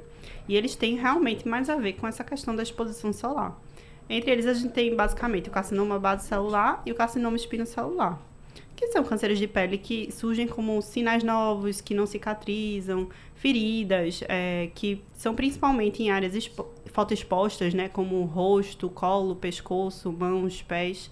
E 0.46 0.54
eles 0.54 0.76
têm 0.76 0.96
realmente 0.96 1.48
mais 1.48 1.70
a 1.70 1.76
ver 1.76 1.94
com 1.94 2.06
essa 2.06 2.22
questão 2.22 2.54
da 2.54 2.62
exposição 2.62 3.10
solar. 3.10 3.58
Entre 4.06 4.30
eles, 4.30 4.44
a 4.44 4.52
gente 4.52 4.74
tem 4.74 4.94
basicamente 4.94 5.48
o 5.48 5.50
carcinoma 5.50 5.98
basocelular 5.98 6.82
e 6.84 6.92
o 6.92 6.94
carcinoma 6.94 7.36
espinocelular 7.36 8.20
que 8.86 8.92
são 8.92 9.04
cânceres 9.04 9.38
de 9.38 9.46
pele 9.46 9.78
que 9.78 10.10
surgem 10.12 10.46
como 10.46 10.80
sinais 10.82 11.22
novos, 11.22 11.80
que 11.80 11.94
não 11.94 12.06
cicatrizam, 12.06 13.08
feridas, 13.34 14.22
é, 14.28 14.70
que 14.74 15.02
são 15.14 15.34
principalmente 15.34 16.02
em 16.02 16.10
áreas 16.10 16.34
expo 16.34 16.66
fotoexpostas, 16.86 17.74
né, 17.74 17.88
como 17.88 18.22
rosto, 18.22 18.88
colo, 18.88 19.34
pescoço, 19.34 20.12
mãos, 20.12 20.62
pés. 20.62 21.10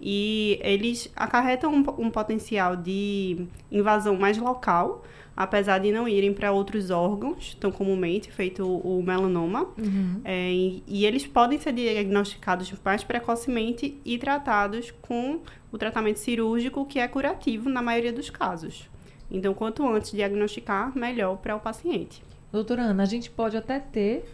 E 0.00 0.60
eles 0.62 1.10
acarretam 1.16 1.74
um, 1.74 1.84
um 1.98 2.10
potencial 2.10 2.76
de 2.76 3.46
invasão 3.72 4.16
mais 4.16 4.38
local, 4.38 5.02
apesar 5.36 5.78
de 5.78 5.92
não 5.92 6.08
irem 6.08 6.32
para 6.32 6.50
outros 6.50 6.90
órgãos, 6.90 7.54
tão 7.60 7.70
comumente, 7.70 8.32
feito 8.32 8.66
o, 8.66 9.02
melanoma. 9.02 9.64
Uhum. 9.76 10.20
É, 10.24 10.50
e, 10.50 10.82
e, 10.86 11.04
eles 11.04 11.26
podem 11.26 11.58
ser 11.58 11.72
diagnosticados 11.72 12.72
mais 12.82 13.04
precocemente 13.04 14.00
e 14.04 14.16
tratados 14.16 14.92
com 15.02 15.40
o 15.70 15.76
tratamento 15.76 16.18
cirúrgico, 16.18 16.86
que 16.86 16.98
é 16.98 17.06
curativo 17.06 17.68
na 17.68 17.82
maioria 17.82 18.12
dos 18.12 18.30
casos. 18.30 18.88
Então, 19.30 19.52
quanto 19.52 19.86
antes 19.86 20.12
diagnosticar, 20.12 20.96
melhor 20.96 21.36
para 21.36 21.54
o 21.54 21.60
paciente. 21.60 22.22
Doutora 22.50 22.82
Ana, 22.82 23.02
a 23.02 23.06
gente 23.06 23.28
pode 23.28 23.56
até 23.56 23.78
ter, 23.78 24.24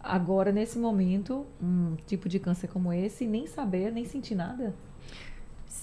agora, 0.00 0.50
nesse 0.50 0.78
momento, 0.78 1.46
um 1.62 1.94
tipo 2.06 2.28
de 2.28 2.40
câncer 2.40 2.66
como 2.66 2.92
esse 2.92 3.24
e 3.24 3.28
nem 3.28 3.46
saber, 3.46 3.92
nem 3.92 4.04
sentir 4.04 4.34
nada? 4.34 4.74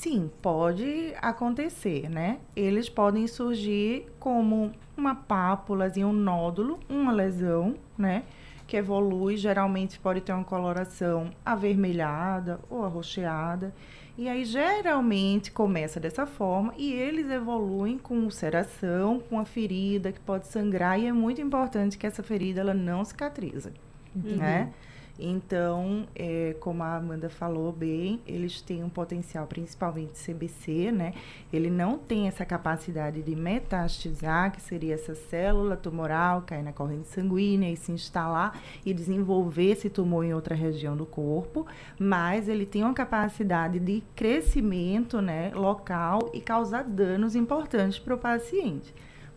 Sim, 0.04 0.30
pode 0.42 1.14
acontecer, 1.22 2.10
né? 2.10 2.40
Eles 2.54 2.90
podem 2.90 3.26
surgir 3.26 4.06
como 4.20 4.74
uma 4.98 5.16
pápula, 5.16 5.90
um 6.00 6.12
nódulo, 6.12 6.78
uma 6.90 7.10
lesão, 7.10 7.76
né? 7.98 8.24
Que 8.68 8.76
evolui, 8.76 9.38
geralmente 9.38 9.98
pode 9.98 10.20
ter 10.20 10.34
uma 10.34 10.44
coloração 10.44 11.32
avermelhada 11.46 12.60
ou 12.70 12.84
arroxeada. 12.84 13.74
E 14.18 14.28
aí, 14.28 14.44
geralmente, 14.44 15.54
começa 15.54 16.02
dessa 16.02 16.26
forma 16.26 16.74
e 16.78 16.92
eles 16.92 17.30
evoluem 17.30 17.98
com 17.98 18.16
ulceração, 18.16 19.22
com 19.22 19.40
a 19.40 19.46
ferida 19.46 20.12
que 20.12 20.20
pode 20.20 20.48
sangrar. 20.48 21.00
E 21.00 21.08
é 21.08 21.14
muito 21.14 21.40
importante 21.40 21.98
que 21.98 22.06
essa 22.06 22.22
ferida 22.22 22.60
ela 22.60 22.74
não 22.74 23.06
cicatriza, 23.06 23.72
uhum. 24.14 24.36
né? 24.36 24.74
Então, 25.18 26.08
é, 26.16 26.56
como 26.60 26.82
a 26.82 26.96
Amanda 26.96 27.30
falou 27.30 27.72
bem, 27.72 28.20
eles 28.26 28.62
têm 28.62 28.84
um 28.84 28.90
potencial, 28.90 29.46
principalmente 29.46 30.14
CBC, 30.14 30.92
né? 30.92 31.14
Ele 31.52 31.70
não 31.70 32.00
tem 32.00 32.28
essa 32.28 32.44
capacidade 32.44 33.22
de 33.22 33.36
metastizar, 33.36 34.52
que 34.52 34.60
seria 34.60 34.96
essa 34.96 35.14
célula 35.14 35.78
tumoral 35.78 36.42
cair 36.42 36.64
na 36.64 36.74
corrente 36.74 37.08
sanguínea 37.10 37.72
e 37.72 37.78
se 37.78 37.92
instalar 37.92 38.60
e 38.84 38.92
desenvolver 38.92 39.72
esse 39.72 39.90
tumor 39.90 40.26
em 40.26 40.34
outra 40.34 40.56
região 40.56 40.98
do 40.98 41.06
corpo, 41.06 41.68
mas 42.00 42.50
ele 42.50 42.66
tem 42.66 42.84
uma 42.84 42.94
capacidade 42.94 43.80
de 43.80 44.02
crescimento, 44.16 45.22
né, 45.22 45.52
local 45.54 46.32
e 46.34 46.42
causar 46.42 46.84
danos 46.84 47.36
importantes 47.36 48.00
para 48.00 48.16
o 48.16 48.18
paciente. 48.18 48.94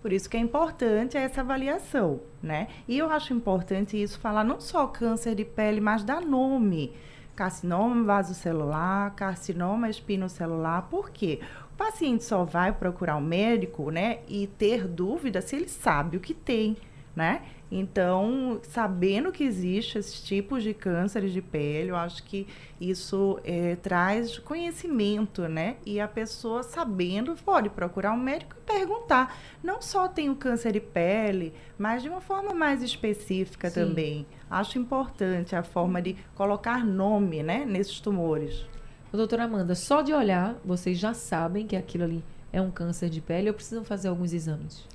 Por 0.07 0.13
isso 0.13 0.31
que 0.31 0.37
é 0.37 0.41
importante 0.41 1.17
essa 1.17 1.41
avaliação, 1.41 2.21
né? 2.41 2.69
E 2.87 2.97
eu 2.97 3.11
acho 3.11 3.35
importante 3.35 4.01
isso 4.01 4.21
falar 4.21 4.45
não 4.45 4.61
só 4.61 4.87
câncer 4.87 5.35
de 5.35 5.45
pele, 5.45 5.81
mas 5.81 6.05
dar 6.05 6.21
nome. 6.21 6.93
Carcinoma 7.35 8.05
vasocelular, 8.05 9.13
carcinoma 9.17 9.91
espinocelular. 9.91 10.83
Por 10.83 11.11
quê? 11.11 11.41
O 11.73 11.77
paciente 11.77 12.23
só 12.23 12.45
vai 12.45 12.71
procurar 12.71 13.17
o 13.17 13.19
um 13.19 13.23
médico, 13.23 13.91
né, 13.91 14.21
e 14.29 14.47
ter 14.47 14.87
dúvida 14.87 15.41
se 15.41 15.57
ele 15.57 15.69
sabe 15.69 16.19
o 16.19 16.21
que 16.21 16.35
tem, 16.35 16.77
né? 17.17 17.43
Então, 17.69 18.61
sabendo 18.63 19.33
que 19.33 19.43
existe 19.43 19.99
esses 19.99 20.21
tipos 20.21 20.63
de 20.63 20.73
cânceres 20.73 21.33
de 21.33 21.43
pele, 21.43 21.89
eu 21.89 21.97
acho 21.97 22.23
que 22.23 22.47
isso 22.81 23.41
é, 23.43 23.75
traz 23.77 24.39
conhecimento, 24.39 25.49
né? 25.49 25.77
E 25.85 25.99
a 25.99 26.07
pessoa 26.07 26.63
sabendo 26.63 27.35
pode 27.45 27.71
procurar 27.71 28.13
um 28.13 28.19
médico 28.19 28.55
e 28.57 28.73
perguntar. 28.73 29.37
Não 29.65 29.83
só 29.83 30.07
tem 30.07 30.31
o 30.31 30.37
câncer 30.37 30.73
de 30.73 30.81
pele, 30.81 31.53
mas 31.77 32.03
de 32.03 32.09
uma 32.09 32.21
forma 32.21 32.55
mais 32.55 32.83
específica 32.83 33.69
Sim. 33.69 33.81
também. 33.81 34.27
Acho 34.49 34.79
importante 34.79 35.57
a 35.57 35.63
forma 35.65 36.01
de 36.01 36.15
colocar 36.37 36.85
nome, 36.85 37.43
né, 37.43 37.65
nesses 37.65 37.99
tumores. 37.99 38.65
Doutora 39.11 39.45
Amanda, 39.45 39.75
só 39.75 40.03
de 40.03 40.13
olhar, 40.13 40.57
vocês 40.63 40.99
já 40.99 41.15
sabem 41.15 41.67
que 41.67 41.75
aquilo 41.75 42.05
ali 42.05 42.23
é 42.53 42.61
um 42.61 42.71
câncer 42.71 43.09
de 43.09 43.21
pele 43.21 43.49
ou 43.49 43.55
precisam 43.55 43.83
fazer 43.83 44.09
alguns 44.09 44.33
exames? 44.33 44.87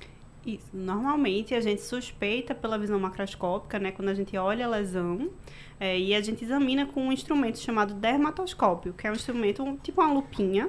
Isso. 0.44 0.66
Normalmente 0.72 1.54
a 1.54 1.60
gente 1.60 1.82
suspeita 1.82 2.54
pela 2.54 2.78
visão 2.78 2.98
macroscópica, 2.98 3.78
né? 3.78 3.92
Quando 3.92 4.08
a 4.08 4.14
gente 4.14 4.36
olha 4.36 4.66
a 4.66 4.68
lesão 4.68 5.30
é, 5.78 5.98
e 5.98 6.14
a 6.14 6.20
gente 6.20 6.44
examina 6.44 6.84
com 6.84 7.00
um 7.06 7.12
instrumento 7.12 7.58
chamado 7.58 7.94
dermatoscópio, 7.94 8.92
que 8.92 9.06
é 9.06 9.10
um 9.10 9.14
instrumento 9.14 9.78
tipo 9.82 10.00
uma 10.00 10.12
lupinha, 10.12 10.68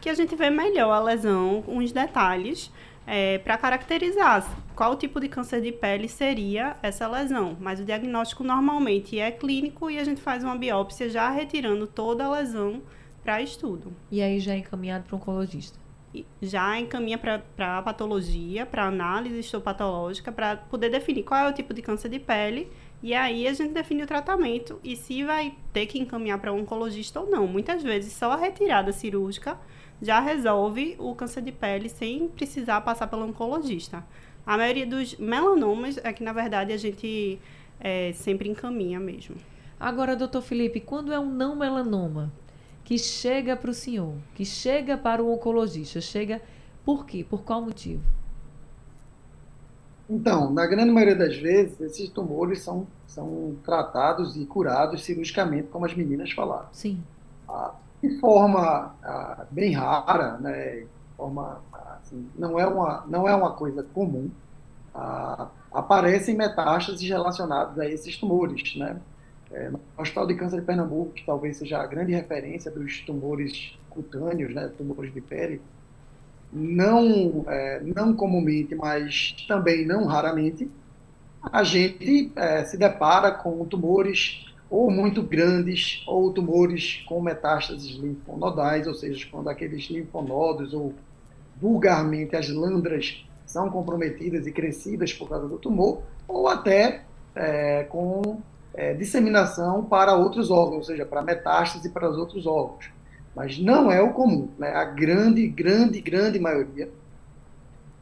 que 0.00 0.10
a 0.10 0.14
gente 0.14 0.36
vê 0.36 0.50
melhor 0.50 0.92
a 0.92 1.00
lesão, 1.00 1.64
os 1.66 1.90
detalhes, 1.90 2.70
é, 3.06 3.38
para 3.38 3.56
caracterizar 3.56 4.46
qual 4.74 4.96
tipo 4.96 5.20
de 5.20 5.28
câncer 5.28 5.60
de 5.60 5.72
pele 5.72 6.08
seria 6.08 6.76
essa 6.82 7.06
lesão. 7.08 7.56
Mas 7.60 7.80
o 7.80 7.84
diagnóstico 7.84 8.44
normalmente 8.44 9.18
é 9.18 9.30
clínico 9.30 9.90
e 9.90 9.98
a 9.98 10.04
gente 10.04 10.20
faz 10.20 10.44
uma 10.44 10.56
biópsia 10.56 11.08
já 11.08 11.30
retirando 11.30 11.86
toda 11.86 12.24
a 12.24 12.30
lesão 12.30 12.82
para 13.22 13.40
estudo. 13.40 13.92
E 14.10 14.20
aí 14.20 14.38
já 14.38 14.52
é 14.52 14.58
encaminhado 14.58 15.04
para 15.04 15.16
um 15.16 15.18
oncologista? 15.18 15.83
Já 16.40 16.78
encaminha 16.78 17.18
para 17.18 17.78
a 17.78 17.82
patologia, 17.82 18.66
para 18.66 18.86
análise 18.86 19.38
histopatológica, 19.38 20.30
para 20.30 20.56
poder 20.56 20.90
definir 20.90 21.22
qual 21.22 21.46
é 21.46 21.50
o 21.50 21.52
tipo 21.52 21.72
de 21.72 21.82
câncer 21.82 22.08
de 22.08 22.18
pele. 22.18 22.70
E 23.02 23.12
aí 23.12 23.46
a 23.46 23.52
gente 23.52 23.72
define 23.72 24.02
o 24.02 24.06
tratamento 24.06 24.80
e 24.82 24.96
se 24.96 25.24
vai 25.24 25.54
ter 25.72 25.86
que 25.86 25.98
encaminhar 25.98 26.38
para 26.38 26.52
um 26.52 26.60
oncologista 26.60 27.20
ou 27.20 27.30
não. 27.30 27.46
Muitas 27.46 27.82
vezes 27.82 28.12
só 28.12 28.32
a 28.32 28.36
retirada 28.36 28.92
cirúrgica 28.92 29.58
já 30.00 30.20
resolve 30.20 30.96
o 30.98 31.14
câncer 31.14 31.42
de 31.42 31.52
pele 31.52 31.88
sem 31.88 32.28
precisar 32.28 32.80
passar 32.80 33.06
pelo 33.06 33.24
oncologista. 33.24 34.04
A 34.46 34.56
maioria 34.56 34.86
dos 34.86 35.16
melanomas 35.16 35.98
é 36.02 36.12
que, 36.12 36.22
na 36.22 36.32
verdade, 36.32 36.72
a 36.72 36.76
gente 36.76 37.38
é, 37.80 38.12
sempre 38.12 38.48
encaminha 38.48 39.00
mesmo. 39.00 39.36
Agora, 39.78 40.16
doutor 40.16 40.42
Felipe, 40.42 40.80
quando 40.80 41.12
é 41.12 41.18
um 41.18 41.30
não 41.30 41.56
melanoma? 41.56 42.32
Que 42.84 42.98
chega 42.98 43.56
para 43.56 43.70
o 43.70 43.74
senhor, 43.74 44.14
que 44.34 44.44
chega 44.44 44.96
para 44.96 45.22
o 45.22 45.32
oncologista? 45.32 46.00
Chega 46.00 46.40
por 46.84 47.06
quê? 47.06 47.24
Por 47.28 47.42
qual 47.42 47.62
motivo? 47.62 48.02
Então, 50.08 50.52
na 50.52 50.66
grande 50.66 50.90
maioria 50.90 51.16
das 51.16 51.36
vezes, 51.36 51.80
esses 51.80 52.10
tumores 52.10 52.60
são, 52.60 52.86
são 53.06 53.56
tratados 53.64 54.36
e 54.36 54.44
curados 54.44 55.02
cirurgicamente, 55.02 55.68
como 55.68 55.86
as 55.86 55.94
meninas 55.94 56.30
falaram. 56.32 56.68
Sim. 56.72 57.02
Ah, 57.48 57.72
de 58.02 58.20
forma 58.20 58.94
ah, 59.02 59.46
bem 59.50 59.72
rara, 59.72 60.36
né, 60.38 60.84
forma, 61.16 61.62
assim, 61.72 62.28
não, 62.36 62.58
é 62.60 62.66
uma, 62.66 63.04
não 63.08 63.26
é 63.26 63.34
uma 63.34 63.52
coisa 63.52 63.82
comum, 63.82 64.30
ah, 64.94 65.48
aparecem 65.72 66.36
metástases 66.36 67.08
relacionadas 67.08 67.78
a 67.78 67.86
esses 67.88 68.16
tumores. 68.18 68.76
Né? 68.76 69.00
É, 69.54 69.70
Hospital 69.96 70.26
de 70.26 70.34
Câncer 70.34 70.60
de 70.60 70.66
Pernambuco, 70.66 71.12
que 71.12 71.24
talvez 71.24 71.56
seja 71.56 71.78
a 71.78 71.86
grande 71.86 72.12
referência 72.12 72.70
dos 72.72 73.00
tumores 73.02 73.78
cutâneos, 73.88 74.52
né, 74.52 74.68
tumores 74.76 75.14
de 75.14 75.20
pele, 75.20 75.60
não, 76.52 77.44
é, 77.46 77.80
não 77.80 78.14
comumente, 78.14 78.74
mas 78.74 79.32
também 79.46 79.86
não 79.86 80.06
raramente, 80.06 80.68
a 81.52 81.62
gente 81.62 82.32
é, 82.34 82.64
se 82.64 82.76
depara 82.76 83.30
com 83.30 83.64
tumores 83.64 84.44
ou 84.68 84.90
muito 84.90 85.22
grandes, 85.22 86.02
ou 86.04 86.32
tumores 86.32 87.04
com 87.06 87.22
metástases 87.22 87.96
linfonodais, 87.96 88.88
ou 88.88 88.94
seja, 88.94 89.24
quando 89.30 89.48
aqueles 89.48 89.84
linfonodos, 89.84 90.74
ou 90.74 90.92
vulgarmente 91.60 92.34
as 92.34 92.48
landras, 92.48 93.24
são 93.46 93.70
comprometidas 93.70 94.48
e 94.48 94.52
crescidas 94.52 95.12
por 95.12 95.28
causa 95.28 95.46
do 95.46 95.58
tumor, 95.58 96.02
ou 96.26 96.48
até 96.48 97.02
é, 97.36 97.84
com 97.84 98.40
é, 98.74 98.92
disseminação 98.92 99.84
para 99.84 100.14
outros 100.14 100.50
órgãos, 100.50 100.76
ou 100.76 100.84
seja, 100.84 101.06
para 101.06 101.22
metástase 101.22 101.88
para 101.88 102.10
os 102.10 102.18
outros 102.18 102.46
órgãos. 102.46 102.90
Mas 103.34 103.58
não 103.58 103.90
é 103.90 104.02
o 104.02 104.12
comum. 104.12 104.48
Né? 104.58 104.68
A 104.68 104.84
grande, 104.84 105.46
grande, 105.48 106.00
grande 106.00 106.38
maioria, 106.38 106.90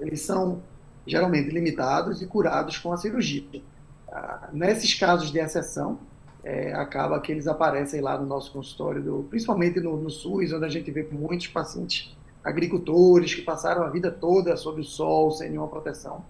eles 0.00 0.22
são 0.22 0.62
geralmente 1.06 1.50
limitados 1.50 2.22
e 2.22 2.26
curados 2.26 2.78
com 2.78 2.92
a 2.92 2.96
cirurgia. 2.96 3.62
Ah, 4.10 4.48
nesses 4.52 4.94
casos 4.94 5.30
de 5.30 5.38
exceção, 5.38 5.98
é, 6.44 6.72
acaba 6.74 7.20
que 7.20 7.30
eles 7.30 7.46
aparecem 7.46 8.00
lá 8.00 8.18
no 8.18 8.26
nosso 8.26 8.52
consultório, 8.52 9.02
do, 9.02 9.26
principalmente 9.30 9.80
no, 9.80 9.96
no 9.96 10.10
SUS, 10.10 10.52
onde 10.52 10.64
a 10.64 10.68
gente 10.68 10.90
vê 10.90 11.06
muitos 11.10 11.46
pacientes 11.46 12.16
agricultores 12.42 13.34
que 13.34 13.42
passaram 13.42 13.84
a 13.84 13.88
vida 13.88 14.10
toda 14.10 14.56
sob 14.56 14.80
o 14.80 14.84
sol, 14.84 15.30
sem 15.30 15.48
nenhuma 15.50 15.68
proteção, 15.68 16.24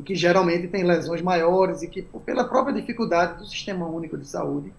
e 0.00 0.02
que 0.02 0.14
geralmente 0.14 0.66
têm 0.66 0.82
lesões 0.82 1.20
maiores 1.20 1.82
e 1.82 1.86
que, 1.86 2.00
pela 2.24 2.44
própria 2.44 2.74
dificuldade 2.74 3.38
do 3.38 3.46
Sistema 3.46 3.86
Único 3.86 4.16
de 4.16 4.26
Saúde, 4.26 4.72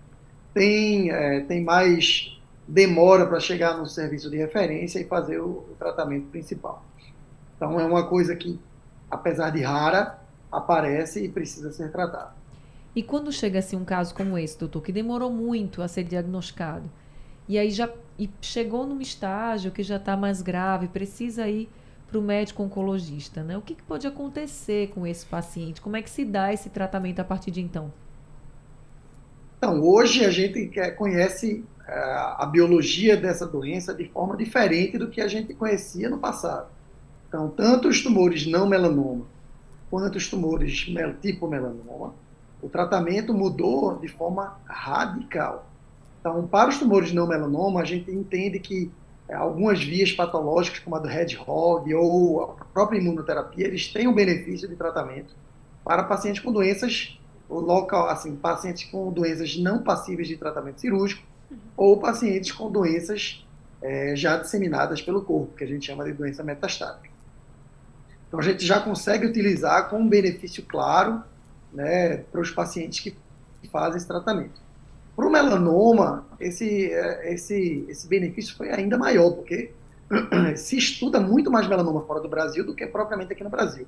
tem, 0.52 1.12
é, 1.12 1.42
tem 1.42 1.64
mais 1.64 2.40
demora 2.68 3.28
para 3.28 3.40
chegar 3.40 3.78
no 3.78 3.86
serviço 3.86 4.32
de 4.32 4.38
referência 4.38 5.00
e 5.00 5.04
fazer 5.04 5.40
o, 5.40 5.46
o, 5.46 5.76
tratamento 5.78 6.26
principal. 6.30 6.84
Então, 7.56 7.80
é 7.80 7.86
uma 7.86 8.08
coisa 8.08 8.36
que, 8.36 8.60
apesar 9.12 9.52
de 9.52 9.62
rara, 9.62 10.20
aparece 10.52 11.24
e 11.24 11.30
precisa 11.30 11.72
ser 11.72 11.92
tratada. 11.92 12.34
E 12.96 13.04
quando 13.04 13.32
chega 13.32 13.60
assim 13.60 13.78
um 13.78 13.86
caso 13.86 14.16
como 14.16 14.40
esse, 14.40 14.58
doutor, 14.58 14.82
que 14.82 14.92
demorou 14.92 15.30
muito 15.30 15.84
a 15.84 15.88
ser 15.88 16.04
diagnosticado, 16.04 16.90
e 17.48 17.60
aí 17.60 17.70
já 17.70 17.88
e 18.18 18.28
chegou 18.42 18.88
num 18.88 19.00
estágio 19.00 19.72
que 19.72 19.84
já 19.84 19.98
está 19.98 20.18
mais 20.18 20.42
grave, 20.42 20.88
precisa 20.88 21.48
ir 21.48 21.70
para 22.12 22.20
o 22.20 22.22
médico 22.22 22.62
oncologista, 22.62 23.42
né? 23.42 23.58
O 23.58 23.62
que, 23.62 23.74
que 23.74 23.84
pode 23.84 24.06
acontecer 24.06 24.90
com 24.90 25.08
esse 25.08 25.26
paciente? 25.26 25.80
Como 25.80 25.96
é 25.96 26.02
que 26.02 26.10
se 26.10 26.26
dá 26.26 26.52
esse 26.52 26.70
tratamento 26.70 27.20
a 27.22 27.24
partir 27.24 27.52
de 27.52 27.62
então? 27.62 27.92
Então, 29.58 29.82
hoje 29.82 30.26
a 30.26 30.30
gente 30.30 30.70
conhece 30.98 31.64
é, 31.88 31.94
a 32.38 32.46
biologia 32.46 33.16
dessa 33.16 33.48
doença 33.48 33.94
de 33.94 34.06
forma 34.10 34.36
diferente 34.36 34.98
do 34.98 35.08
que 35.08 35.22
a 35.22 35.28
gente 35.28 35.54
conhecia 35.54 36.10
no 36.10 36.18
passado. 36.18 36.68
Então, 37.30 37.50
tanto 37.50 37.88
os 37.88 38.04
tumores 38.04 38.46
não 38.46 38.68
melanoma 38.68 39.26
quanto 39.90 40.18
os 40.18 40.30
tumores 40.30 40.88
tipo 41.22 41.48
melanoma, 41.48 42.14
o 42.62 42.70
tratamento 42.70 43.34
mudou 43.34 43.98
de 44.00 44.08
forma 44.08 44.58
radical. 44.66 45.68
Então, 46.20 46.48
para 46.48 46.70
os 46.70 46.78
tumores 46.78 47.12
não 47.12 47.28
melanoma, 47.28 47.82
a 47.82 47.84
gente 47.84 48.10
entende 48.10 48.60
que 48.60 48.90
algumas 49.34 49.84
vias 49.84 50.12
patológicas, 50.12 50.80
como 50.80 50.96
a 50.96 51.00
do 51.00 51.10
Hedgehog 51.10 51.94
ou 51.94 52.44
a 52.44 52.66
própria 52.66 53.00
imunoterapia, 53.00 53.68
eles 53.68 53.88
têm 53.88 54.08
o 54.08 54.12
um 54.12 54.14
benefício 54.14 54.68
de 54.68 54.76
tratamento 54.76 55.34
para 55.84 56.04
pacientes 56.04 56.42
com 56.42 56.52
doenças 56.52 57.18
local, 57.50 58.08
assim, 58.10 58.36
pacientes 58.36 58.90
com 58.90 59.12
doenças 59.12 59.58
não 59.58 59.84
passíveis 59.84 60.28
de 60.28 60.38
tratamento 60.38 60.80
cirúrgico 60.80 61.24
uhum. 61.50 61.58
ou 61.76 62.00
pacientes 62.00 62.52
com 62.52 62.72
doenças 62.72 63.46
é, 63.82 64.16
já 64.16 64.38
disseminadas 64.38 65.02
pelo 65.02 65.22
corpo, 65.22 65.56
que 65.56 65.64
a 65.64 65.68
gente 65.68 65.86
chama 65.86 66.06
de 66.06 66.14
doença 66.14 66.44
metastática. 66.44 67.10
Então, 68.28 68.40
a 68.40 68.44
gente 68.44 68.66
já 68.66 68.80
consegue 68.80 69.26
utilizar 69.26 69.90
com 69.90 70.00
um 70.00 70.08
benefício 70.08 70.64
claro 70.64 71.22
né, 71.74 72.18
para 72.18 72.40
os 72.40 72.52
pacientes 72.52 73.00
que 73.00 73.16
fazem 73.70 73.98
esse 73.98 74.08
tratamento. 74.08 74.62
Para 75.22 75.28
o 75.28 75.32
melanoma, 75.32 76.26
esse, 76.40 76.92
é, 76.92 77.32
esse, 77.32 77.86
esse 77.88 78.08
benefício 78.08 78.58
foi 78.58 78.72
ainda 78.72 78.98
maior, 78.98 79.30
porque 79.30 79.70
se 80.58 80.76
estuda 80.80 81.20
muito 81.20 81.52
mais 81.52 81.68
melanoma 81.68 82.02
fora 82.08 82.20
do 82.20 82.28
Brasil 82.28 82.66
do 82.66 82.74
que 82.74 82.88
propriamente 82.88 83.32
aqui 83.32 83.44
no 83.44 83.50
Brasil. 83.52 83.86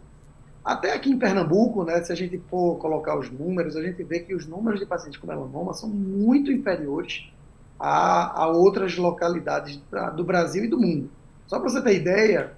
Até 0.63 0.93
aqui 0.93 1.09
em 1.09 1.17
Pernambuco, 1.17 1.83
né, 1.83 2.03
se 2.03 2.11
a 2.11 2.15
gente 2.15 2.37
for 2.51 2.77
colocar 2.77 3.17
os 3.17 3.31
números, 3.31 3.75
a 3.75 3.81
gente 3.81 4.03
vê 4.03 4.19
que 4.19 4.35
os 4.35 4.45
números 4.45 4.79
de 4.79 4.85
pacientes 4.85 5.19
com 5.19 5.25
melanoma 5.25 5.73
são 5.73 5.89
muito 5.89 6.51
inferiores 6.51 7.27
a, 7.79 8.43
a 8.43 8.47
outras 8.49 8.95
localidades 8.95 9.81
do 10.15 10.23
Brasil 10.23 10.65
e 10.65 10.67
do 10.67 10.79
mundo. 10.79 11.09
Só 11.47 11.59
para 11.59 11.67
você 11.67 11.81
ter 11.81 11.95
ideia, 11.95 12.53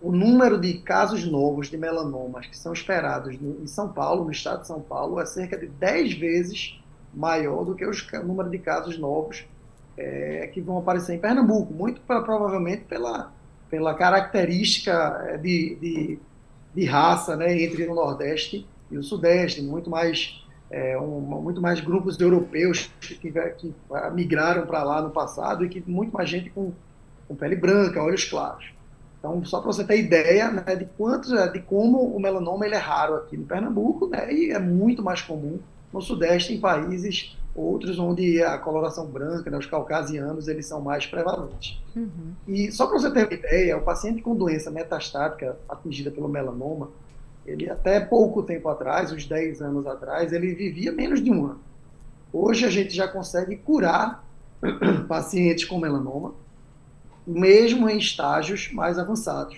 o 0.00 0.10
número 0.10 0.60
de 0.60 0.78
casos 0.78 1.24
novos 1.24 1.70
de 1.70 1.76
melanomas 1.76 2.44
que 2.44 2.58
são 2.58 2.72
esperados 2.72 3.36
em 3.40 3.68
São 3.68 3.88
Paulo, 3.88 4.24
no 4.24 4.32
estado 4.32 4.62
de 4.62 4.66
São 4.66 4.80
Paulo, 4.80 5.20
é 5.20 5.26
cerca 5.26 5.56
de 5.56 5.68
10 5.68 6.14
vezes 6.14 6.81
maior 7.12 7.64
do 7.64 7.74
que 7.74 7.84
os, 7.84 8.02
o 8.12 8.24
número 8.24 8.48
de 8.50 8.58
casos 8.58 8.98
novos 8.98 9.44
é, 9.96 10.48
que 10.52 10.60
vão 10.60 10.78
aparecer 10.78 11.14
em 11.14 11.18
Pernambuco, 11.18 11.72
muito 11.72 12.00
pra, 12.02 12.20
provavelmente 12.22 12.84
pela, 12.84 13.32
pela 13.70 13.94
característica 13.94 15.24
é, 15.28 15.36
de, 15.36 15.76
de, 15.80 16.18
de, 16.74 16.84
raça 16.84 17.36
né, 17.36 17.62
entre 17.62 17.86
o 17.86 17.94
Nordeste 17.94 18.66
e 18.90 18.96
o 18.96 19.02
Sudeste, 19.02 19.62
muito 19.62 19.90
mais, 19.90 20.42
é, 20.70 20.98
um, 20.98 21.20
muito 21.20 21.60
mais 21.60 21.80
grupos 21.80 22.18
europeus 22.18 22.90
que, 23.00 23.16
que 23.20 23.74
migraram 24.12 24.66
para 24.66 24.82
lá 24.82 25.02
no 25.02 25.10
passado 25.10 25.64
e 25.64 25.68
que 25.68 25.82
muito 25.86 26.12
mais 26.12 26.28
gente 26.28 26.50
com, 26.50 26.72
com 27.28 27.34
pele 27.34 27.56
branca, 27.56 28.02
olhos 28.02 28.24
claros. 28.24 28.72
Então, 29.18 29.44
só 29.44 29.60
para 29.60 29.72
você 29.72 29.84
ter 29.84 30.00
ideia 30.00 30.50
né, 30.50 30.74
de 30.74 30.84
quantos, 30.96 31.30
de 31.52 31.60
como 31.60 31.98
o 31.98 32.20
melanoma 32.20 32.66
ele 32.66 32.74
é 32.74 32.78
raro 32.78 33.14
aqui 33.14 33.36
no 33.36 33.46
Pernambuco, 33.46 34.08
né, 34.08 34.32
e 34.32 34.50
é 34.50 34.58
muito 34.58 35.02
mais 35.02 35.22
comum 35.22 35.60
no 35.92 36.00
Sudeste, 36.00 36.52
em 36.52 36.60
países 36.60 37.36
outros 37.54 37.98
onde 37.98 38.42
a 38.42 38.56
coloração 38.56 39.06
branca, 39.06 39.50
né, 39.50 39.58
os 39.58 39.66
caucasianos, 39.66 40.48
eles 40.48 40.66
são 40.66 40.80
mais 40.80 41.06
prevalentes. 41.06 41.78
Uhum. 41.94 42.32
E 42.48 42.72
só 42.72 42.86
para 42.86 42.98
você 42.98 43.10
ter 43.10 43.26
uma 43.26 43.34
ideia, 43.34 43.76
o 43.76 43.82
paciente 43.82 44.22
com 44.22 44.34
doença 44.34 44.70
metastática 44.70 45.58
atingida 45.68 46.10
pelo 46.10 46.28
melanoma, 46.28 46.88
ele 47.44 47.68
até 47.68 48.00
pouco 48.00 48.42
tempo 48.42 48.68
atrás, 48.68 49.12
uns 49.12 49.26
10 49.26 49.60
anos 49.60 49.86
atrás, 49.86 50.32
ele 50.32 50.54
vivia 50.54 50.92
menos 50.92 51.22
de 51.22 51.30
um 51.30 51.44
ano. 51.44 51.60
Hoje 52.32 52.64
a 52.64 52.70
gente 52.70 52.94
já 52.94 53.06
consegue 53.06 53.56
curar 53.56 54.24
pacientes 55.06 55.64
com 55.64 55.78
melanoma 55.78 56.34
mesmo 57.26 57.88
em 57.88 57.98
estágios 57.98 58.70
mais 58.72 58.98
avançados, 58.98 59.56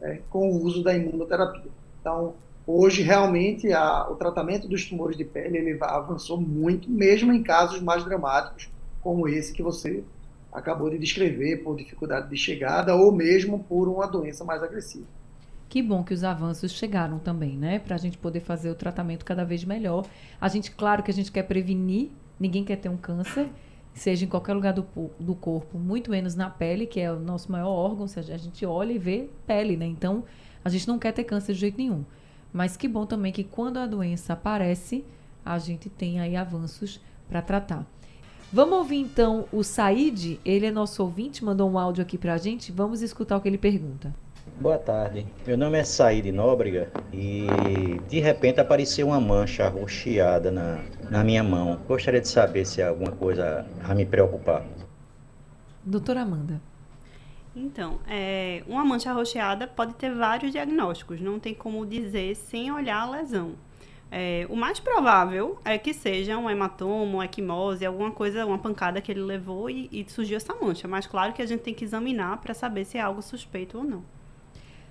né, 0.00 0.20
com 0.30 0.50
o 0.50 0.62
uso 0.62 0.82
da 0.82 0.94
imunoterapia. 0.94 1.70
Então, 2.00 2.34
hoje, 2.66 3.02
realmente, 3.02 3.72
a, 3.72 4.08
o 4.10 4.16
tratamento 4.16 4.68
dos 4.68 4.88
tumores 4.88 5.16
de 5.16 5.24
pele 5.24 5.58
ele 5.58 5.78
avançou 5.80 6.40
muito, 6.40 6.90
mesmo 6.90 7.32
em 7.32 7.42
casos 7.42 7.80
mais 7.80 8.04
dramáticos, 8.04 8.70
como 9.00 9.28
esse 9.28 9.52
que 9.52 9.62
você 9.62 10.04
acabou 10.52 10.90
de 10.90 10.98
descrever, 10.98 11.62
por 11.62 11.76
dificuldade 11.76 12.28
de 12.28 12.36
chegada 12.36 12.94
ou 12.94 13.10
mesmo 13.10 13.64
por 13.64 13.88
uma 13.88 14.06
doença 14.06 14.44
mais 14.44 14.62
agressiva. 14.62 15.06
Que 15.68 15.82
bom 15.82 16.04
que 16.04 16.12
os 16.12 16.22
avanços 16.22 16.72
chegaram 16.72 17.18
também, 17.18 17.56
né? 17.56 17.78
Para 17.78 17.94
a 17.94 17.98
gente 17.98 18.18
poder 18.18 18.40
fazer 18.40 18.70
o 18.70 18.74
tratamento 18.74 19.24
cada 19.24 19.42
vez 19.42 19.64
melhor. 19.64 20.04
A 20.38 20.46
gente, 20.46 20.70
claro 20.70 21.02
que 21.02 21.10
a 21.10 21.14
gente 21.14 21.32
quer 21.32 21.44
prevenir, 21.44 22.10
ninguém 22.38 22.62
quer 22.62 22.76
ter 22.76 22.90
um 22.90 22.96
câncer, 22.98 23.48
seja 23.94 24.26
em 24.26 24.28
qualquer 24.28 24.52
lugar 24.52 24.74
do, 24.74 24.86
do 25.18 25.34
corpo, 25.34 25.78
muito 25.78 26.10
menos 26.10 26.34
na 26.34 26.50
pele, 26.50 26.86
que 26.86 27.00
é 27.00 27.10
o 27.10 27.18
nosso 27.18 27.50
maior 27.50 27.70
órgão, 27.70 28.04
a 28.04 28.36
gente 28.36 28.66
olha 28.66 28.92
e 28.92 28.98
vê 28.98 29.30
pele, 29.46 29.74
né? 29.74 29.86
Então, 29.86 30.24
a 30.62 30.68
gente 30.68 30.86
não 30.86 30.98
quer 30.98 31.12
ter 31.12 31.24
câncer 31.24 31.54
de 31.54 31.60
jeito 31.60 31.78
nenhum. 31.78 32.04
Mas 32.52 32.76
que 32.76 32.86
bom 32.86 33.06
também 33.06 33.32
que 33.32 33.44
quando 33.44 33.78
a 33.78 33.86
doença 33.86 34.34
aparece, 34.34 35.04
a 35.44 35.58
gente 35.58 35.88
tem 35.88 36.20
aí 36.20 36.36
avanços 36.36 37.00
para 37.28 37.40
tratar. 37.40 37.86
Vamos 38.52 38.78
ouvir 38.78 38.98
então 38.98 39.46
o 39.50 39.62
Said, 39.62 40.38
ele 40.44 40.66
é 40.66 40.70
nosso 40.70 41.02
ouvinte, 41.02 41.42
mandou 41.42 41.70
um 41.70 41.78
áudio 41.78 42.02
aqui 42.02 42.18
para 42.18 42.34
a 42.34 42.38
gente, 42.38 42.70
vamos 42.70 43.00
escutar 43.00 43.36
o 43.38 43.40
que 43.40 43.48
ele 43.48 43.56
pergunta. 43.56 44.14
Boa 44.60 44.78
tarde. 44.78 45.26
Meu 45.46 45.56
nome 45.56 45.78
é 45.78 45.84
Saíde 45.84 46.30
Nóbrega 46.30 46.90
e 47.12 47.46
de 48.08 48.20
repente 48.20 48.60
apareceu 48.60 49.08
uma 49.08 49.20
mancha 49.20 49.64
arroxeada 49.64 50.50
na, 50.50 50.80
na 51.10 51.24
minha 51.24 51.42
mão. 51.42 51.80
Gostaria 51.88 52.20
de 52.20 52.28
saber 52.28 52.66
se 52.66 52.82
há 52.82 52.88
alguma 52.88 53.12
coisa 53.12 53.66
a 53.82 53.94
me 53.94 54.04
preocupar. 54.04 54.64
Doutora 55.84 56.22
Amanda. 56.22 56.60
Então, 57.54 57.98
é, 58.08 58.62
uma 58.66 58.84
mancha 58.84 59.12
rocheada 59.12 59.66
pode 59.66 59.94
ter 59.94 60.14
vários 60.14 60.52
diagnósticos, 60.52 61.20
não 61.20 61.38
tem 61.38 61.54
como 61.54 61.84
dizer 61.84 62.34
sem 62.34 62.72
olhar 62.72 63.02
a 63.02 63.10
lesão. 63.10 63.52
É, 64.10 64.46
o 64.50 64.56
mais 64.56 64.78
provável 64.78 65.58
é 65.64 65.78
que 65.78 65.94
seja 65.94 66.36
um 66.36 66.48
hematoma, 66.48 67.14
uma 67.14 67.24
equimose, 67.24 67.84
alguma 67.84 68.10
coisa, 68.10 68.44
uma 68.44 68.58
pancada 68.58 69.00
que 69.00 69.10
ele 69.10 69.22
levou 69.22 69.70
e, 69.70 69.88
e 69.92 70.04
surgiu 70.10 70.36
essa 70.36 70.54
mancha. 70.54 70.86
Mas 70.88 71.06
claro 71.06 71.32
que 71.32 71.40
a 71.40 71.46
gente 71.46 71.60
tem 71.60 71.74
que 71.74 71.84
examinar 71.84 72.38
para 72.38 72.52
saber 72.52 72.84
se 72.84 72.98
é 72.98 73.00
algo 73.00 73.22
suspeito 73.22 73.78
ou 73.78 73.84
não. 73.84 74.04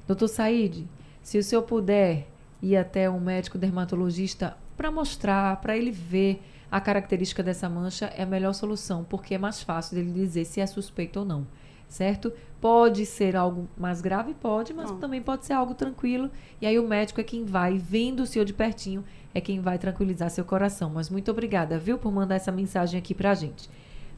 Doutor 0.07 0.27
Said, 0.27 0.87
se 1.21 1.37
o 1.37 1.43
senhor 1.43 1.61
puder 1.63 2.27
ir 2.61 2.75
até 2.75 3.09
um 3.09 3.19
médico 3.19 3.57
dermatologista 3.57 4.57
para 4.75 4.89
mostrar, 4.89 5.55
para 5.61 5.77
ele 5.77 5.91
ver 5.91 6.41
a 6.71 6.81
característica 6.81 7.43
dessa 7.43 7.69
mancha, 7.69 8.05
é 8.17 8.23
a 8.23 8.25
melhor 8.25 8.53
solução, 8.53 9.03
porque 9.03 9.35
é 9.35 9.37
mais 9.37 9.61
fácil 9.61 9.95
dele 9.95 10.11
dizer 10.11 10.45
se 10.45 10.59
é 10.59 10.65
suspeito 10.65 11.19
ou 11.19 11.25
não 11.25 11.45
certo? 11.91 12.31
Pode 12.59 13.05
ser 13.05 13.35
algo 13.35 13.67
mais 13.77 14.01
grave, 14.01 14.33
pode, 14.33 14.73
mas 14.73 14.91
também 14.91 15.21
pode 15.21 15.45
ser 15.45 15.53
algo 15.53 15.73
tranquilo. 15.73 16.29
E 16.61 16.65
aí 16.65 16.79
o 16.79 16.87
médico 16.87 17.19
é 17.19 17.23
quem 17.23 17.43
vai, 17.43 17.77
vendo 17.77 18.21
o 18.21 18.25
senhor 18.25 18.45
de 18.45 18.53
pertinho, 18.53 19.03
é 19.33 19.41
quem 19.41 19.59
vai 19.59 19.77
tranquilizar 19.77 20.29
seu 20.29 20.45
coração. 20.45 20.89
Mas 20.93 21.09
muito 21.09 21.29
obrigada, 21.31 21.77
viu, 21.77 21.97
por 21.97 22.11
mandar 22.11 22.35
essa 22.35 22.51
mensagem 22.51 22.97
aqui 22.97 23.13
pra 23.13 23.33
gente. 23.33 23.69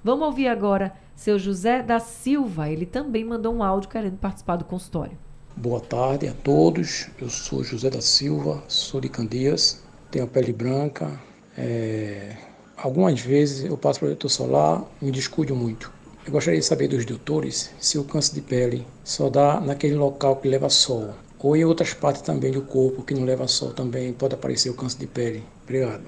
Vamos 0.03 0.25
ouvir 0.25 0.49
agora 0.49 0.93
seu 1.15 1.39
José 1.39 1.81
da 1.81 1.99
Silva. 1.99 2.69
Ele 2.69 2.85
também 2.85 3.23
mandou 3.23 3.53
um 3.53 3.63
áudio 3.63 3.89
querendo 3.89 4.17
participar 4.17 4.57
do 4.57 4.65
consultório. 4.65 5.17
Boa 5.55 5.79
tarde 5.79 6.27
a 6.27 6.33
todos. 6.33 7.07
Eu 7.21 7.29
sou 7.29 7.63
José 7.63 7.89
da 7.89 8.01
Silva, 8.01 8.61
sou 8.67 8.99
de 8.99 9.07
Candias, 9.07 9.81
tenho 10.11 10.25
a 10.25 10.27
pele 10.27 10.51
branca. 10.51 11.19
É... 11.57 12.35
Algumas 12.75 13.21
vezes 13.21 13.63
eu 13.63 13.77
passo 13.77 13.99
protetor 13.99 14.29
solar, 14.29 14.83
me 15.01 15.09
descuido 15.11 15.55
muito. 15.55 15.92
Eu 16.25 16.31
gostaria 16.31 16.59
de 16.59 16.65
saber 16.65 16.87
dos 16.87 17.05
doutores 17.05 17.73
se 17.81 17.97
o 17.97 18.05
câncer 18.05 18.35
de 18.35 18.41
pele 18.41 18.87
só 19.03 19.29
dá 19.29 19.59
naquele 19.59 19.95
local 19.95 20.37
que 20.37 20.47
leva 20.47 20.69
sol, 20.69 21.13
ou 21.37 21.53
em 21.53 21.65
outras 21.65 21.93
partes 21.93 22.21
também 22.21 22.49
do 22.49 22.61
corpo 22.61 23.03
que 23.03 23.13
não 23.13 23.25
leva 23.25 23.45
sol 23.45 23.73
também 23.73 24.13
pode 24.13 24.33
aparecer 24.33 24.69
o 24.69 24.73
câncer 24.73 24.99
de 24.99 25.07
pele. 25.07 25.43
Obrigado. 25.63 26.05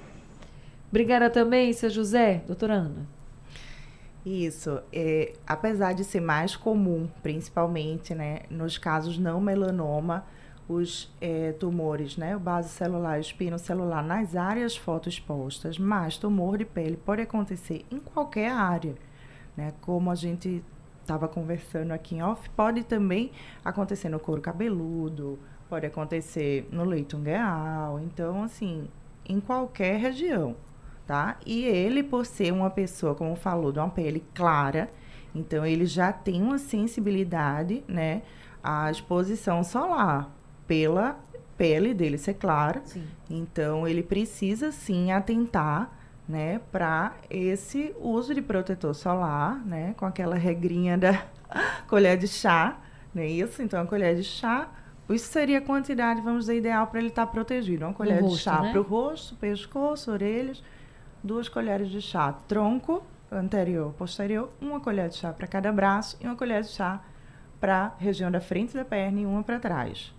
Obrigada 0.89 1.29
também, 1.29 1.73
seu 1.73 1.89
José. 1.89 2.41
Doutora 2.47 2.75
Ana. 2.75 3.05
Isso. 4.25 4.79
É, 4.93 5.33
apesar 5.45 5.91
de 5.91 6.05
ser 6.05 6.21
mais 6.21 6.55
comum, 6.55 7.09
principalmente 7.21 8.15
né, 8.15 8.43
nos 8.49 8.77
casos 8.77 9.17
não 9.17 9.41
melanoma, 9.41 10.25
os 10.67 11.13
é, 11.19 11.51
tumores, 11.51 12.15
né, 12.15 12.37
o 12.37 12.39
base 12.39 12.69
celular 12.69 13.17
e 13.17 13.19
o 13.19 13.21
espino 13.21 13.59
celular 13.59 14.01
nas 14.01 14.33
áreas 14.33 14.77
fotoexpostas, 14.77 15.77
mas 15.77 16.17
tumor 16.17 16.57
de 16.57 16.63
pele 16.63 16.95
pode 16.95 17.21
acontecer 17.21 17.85
em 17.91 17.99
qualquer 17.99 18.49
área 18.49 18.95
né? 19.55 19.73
Como 19.81 20.09
a 20.11 20.15
gente 20.15 20.63
estava 21.01 21.27
conversando 21.27 21.91
aqui 21.91 22.15
em 22.15 22.23
off, 22.23 22.49
pode 22.51 22.83
também 22.83 23.31
acontecer 23.63 24.09
no 24.09 24.19
couro 24.19 24.41
cabeludo, 24.41 25.37
pode 25.69 25.85
acontecer 25.85 26.67
no 26.71 26.83
leito 26.83 27.17
ungueal, 27.17 27.99
então 27.99 28.43
assim, 28.43 28.87
em 29.27 29.39
qualquer 29.39 29.97
região, 29.99 30.55
tá? 31.05 31.37
E 31.45 31.63
ele, 31.63 32.01
por 32.03 32.25
ser 32.25 32.51
uma 32.51 32.69
pessoa, 32.69 33.13
como 33.13 33.35
falou, 33.35 33.71
de 33.71 33.79
uma 33.79 33.89
pele 33.89 34.23
clara, 34.33 34.89
então 35.33 35.65
ele 35.65 35.85
já 35.85 36.11
tem 36.11 36.41
uma 36.41 36.57
sensibilidade, 36.57 37.83
né, 37.87 38.23
à 38.63 38.89
exposição 38.89 39.63
solar 39.63 40.31
pela 40.67 41.19
pele 41.57 41.93
dele 41.93 42.17
ser 42.17 42.33
clara. 42.35 42.81
Sim. 42.85 43.05
Então 43.29 43.87
ele 43.87 44.03
precisa 44.03 44.71
sim 44.71 45.11
atentar 45.11 45.94
né, 46.27 46.59
para 46.71 47.13
esse 47.29 47.95
uso 47.99 48.33
de 48.33 48.41
protetor 48.41 48.93
solar, 48.95 49.63
né, 49.65 49.93
com 49.97 50.05
aquela 50.05 50.35
regrinha 50.35 50.97
da 50.97 51.23
colher 51.87 52.17
de 52.17 52.27
chá, 52.27 52.77
não 53.13 53.21
é 53.21 53.27
isso? 53.27 53.61
Então, 53.61 53.81
a 53.81 53.85
colher 53.85 54.15
de 54.15 54.23
chá, 54.23 54.69
isso 55.09 55.31
seria 55.31 55.59
a 55.59 55.61
quantidade, 55.61 56.21
vamos 56.21 56.41
dizer, 56.41 56.57
ideal 56.57 56.87
para 56.87 56.99
ele 56.99 57.09
estar 57.09 57.25
tá 57.25 57.31
protegido. 57.31 57.85
Uma 57.85 57.93
colher 57.93 58.21
rosto, 58.21 58.37
de 58.37 58.41
chá 58.41 58.61
né? 58.61 58.71
para 58.71 58.81
o 58.81 58.83
rosto, 58.83 59.35
pescoço, 59.35 60.11
orelhas, 60.11 60.63
duas 61.23 61.47
colheres 61.47 61.89
de 61.89 62.01
chá, 62.01 62.33
tronco 62.47 63.03
anterior, 63.31 63.93
posterior, 63.93 64.51
uma 64.59 64.79
colher 64.79 65.09
de 65.09 65.15
chá 65.15 65.31
para 65.31 65.47
cada 65.47 65.71
braço 65.71 66.17
e 66.19 66.25
uma 66.25 66.35
colher 66.35 66.61
de 66.63 66.69
chá 66.69 67.01
para 67.59 67.85
a 67.85 67.91
região 67.97 68.31
da 68.31 68.41
frente 68.41 68.73
da 68.73 68.83
perna 68.83 69.21
e 69.21 69.25
uma 69.25 69.43
para 69.43 69.59
trás. 69.59 70.13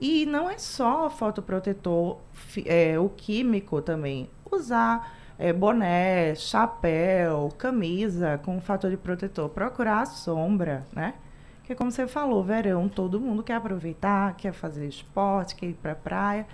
E 0.00 0.26
não 0.26 0.50
é 0.50 0.58
só 0.58 1.08
fotoprotetor, 1.08 2.18
é, 2.66 2.98
o 2.98 3.08
químico 3.08 3.80
também. 3.80 4.28
Usar 4.50 5.21
é, 5.42 5.52
boné, 5.52 6.36
chapéu, 6.36 7.48
camisa 7.58 8.40
com 8.44 8.60
fator 8.60 8.88
de 8.88 8.96
protetor, 8.96 9.48
procurar 9.48 10.02
a 10.02 10.06
sombra, 10.06 10.86
né? 10.92 11.14
Porque 11.58 11.74
como 11.74 11.90
você 11.90 12.06
falou, 12.06 12.44
verão, 12.44 12.88
todo 12.88 13.18
mundo 13.18 13.42
quer 13.42 13.54
aproveitar, 13.54 14.36
quer 14.36 14.52
fazer 14.52 14.86
esporte, 14.86 15.56
quer 15.56 15.66
ir 15.66 15.74
para 15.74 15.96
praia. 15.96 16.46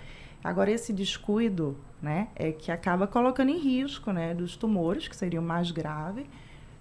Agora 0.43 0.71
esse 0.71 0.91
descuido, 0.91 1.77
né, 2.01 2.29
é 2.35 2.51
que 2.51 2.73
acaba 2.73 3.07
colocando 3.07 3.51
em 3.51 3.59
risco, 3.59 4.11
né, 4.11 4.33
dos 4.33 4.57
tumores 4.57 5.07
que 5.07 5.15
seriam 5.15 5.43
mais 5.43 5.71
graves. 5.71 6.25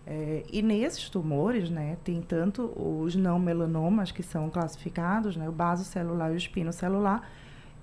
É, 0.05 0.45
e 0.49 0.61
nesses 0.61 1.09
tumores, 1.09 1.69
né, 1.69 1.97
tem 2.05 2.21
tanto 2.21 2.71
os 2.73 3.17
não 3.17 3.37
melanomas 3.37 4.13
que 4.13 4.23
são 4.23 4.49
classificados, 4.49 5.35
né, 5.35 5.49
o 5.49 5.51
baso 5.51 5.83
celular 5.83 6.31
e 6.31 6.35
o 6.35 6.37
espino 6.37 6.71
celular, 6.71 7.29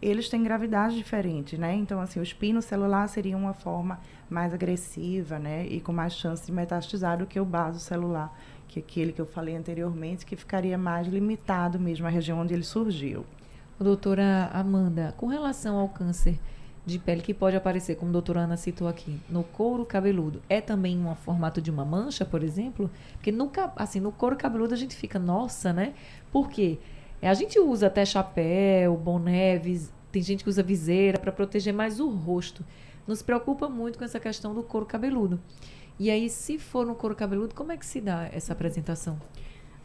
eles 0.05 0.29
têm 0.29 0.43
gravidade 0.43 0.97
diferente, 0.97 1.57
né? 1.57 1.75
Então, 1.75 2.01
assim, 2.01 2.21
o 2.21 2.23
espino 2.23 2.61
celular 2.61 3.09
seria 3.09 3.37
uma 3.37 3.55
forma 3.55 3.99
mais 4.29 4.53
agressiva, 4.53 5.39
né? 5.39 5.67
E 5.67 5.81
com 5.81 5.93
mais 5.93 6.15
chance 6.15 6.45
de 6.45 6.53
metastizar 6.53 7.19
do 7.19 7.27
que 7.27 7.41
o 7.41 7.45
baso 7.45 7.81
celular, 7.81 8.37
que 8.69 8.79
é 8.79 8.83
aquele 8.83 9.13
que 9.13 9.21
eu 9.21 9.27
falei 9.27 9.57
anteriormente, 9.57 10.27
que 10.27 10.37
ficaria 10.37 10.77
mais 10.77 11.07
limitado 11.07 11.81
mesmo 11.81 12.07
à 12.07 12.11
região 12.11 12.39
onde 12.41 12.53
ele 12.53 12.65
surgiu. 12.65 13.25
Doutora 13.81 14.51
Amanda, 14.53 15.15
com 15.17 15.27
relação 15.27 15.79
ao 15.79 15.89
câncer 15.89 16.39
de 16.87 16.99
pele 16.99 17.23
que 17.23 17.33
pode 17.33 17.57
aparecer, 17.57 17.97
como 17.97 18.11
a 18.11 18.13
doutora 18.13 18.41
Ana 18.41 18.59
citou 18.59 18.87
aqui, 18.87 19.19
no 19.29 19.43
couro 19.43 19.87
cabeludo, 19.87 20.43
é 20.51 20.61
também 20.61 20.99
um 20.99 21.15
formato 21.15 21.61
de 21.63 21.71
uma 21.71 21.85
mancha, 21.85 22.27
por 22.27 22.43
exemplo? 22.43 22.91
Porque 23.15 23.33
no, 23.33 23.51
assim, 23.77 24.01
no 24.01 24.13
couro 24.13 24.37
cabeludo 24.37 24.75
a 24.75 24.77
gente 24.77 24.95
fica, 24.95 25.19
nossa, 25.19 25.73
né? 25.73 25.95
Por 26.31 26.51
quê? 26.51 26.79
É, 27.25 27.29
a 27.31 27.33
gente 27.33 27.59
usa 27.59 27.87
até 27.87 28.05
chapéu, 28.05 28.99
boné, 28.99 29.57
vis... 29.57 29.91
tem 30.13 30.21
gente 30.21 30.45
que 30.45 30.51
usa 30.51 30.63
viseira 30.63 31.19
para 31.19 31.33
proteger 31.33 31.73
mais 31.73 31.99
o 31.99 32.07
rosto. 32.07 32.63
Nos 33.07 33.23
preocupa 33.23 33.67
muito 33.67 33.99
com 33.99 34.05
essa 34.05 34.21
questão 34.21 34.55
do 34.55 34.63
couro 34.63 34.85
cabeludo. 34.85 35.41
E 35.99 36.11
aí, 36.11 36.29
se 36.29 36.59
for 36.59 36.85
no 36.85 36.95
couro 36.95 37.15
cabeludo, 37.17 37.55
como 37.55 37.73
é 37.73 37.79
que 37.79 37.87
se 37.87 37.99
dá 37.99 38.29
essa 38.31 38.53
apresentação? 38.53 39.19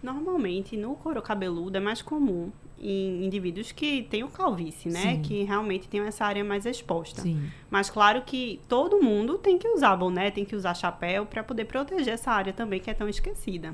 Normalmente, 0.03 0.75
no 0.75 0.95
couro 0.95 1.21
cabeludo 1.21 1.77
é 1.77 1.79
mais 1.79 2.01
comum 2.01 2.51
em 2.77 3.25
indivíduos 3.25 3.71
que 3.71 4.03
têm 4.03 4.21
o 4.21 4.27
calvície, 4.27 4.91
né? 4.91 5.15
Sim. 5.15 5.21
Que 5.21 5.43
realmente 5.43 5.87
tem 5.87 6.01
essa 6.01 6.25
área 6.25 6.43
mais 6.43 6.65
exposta. 6.65 7.21
Sim. 7.21 7.49
Mas 7.71 7.89
claro 7.89 8.21
que 8.23 8.59
todo 8.67 9.01
mundo 9.01 9.37
tem 9.37 9.57
que 9.57 9.67
usar 9.69 9.95
boné, 9.95 10.29
tem 10.29 10.43
que 10.43 10.57
usar 10.57 10.73
chapéu 10.73 11.25
para 11.25 11.41
poder 11.41 11.63
proteger 11.63 12.15
essa 12.15 12.31
área 12.31 12.51
também 12.51 12.81
que 12.81 12.89
é 12.89 12.93
tão 12.93 13.07
esquecida. 13.07 13.73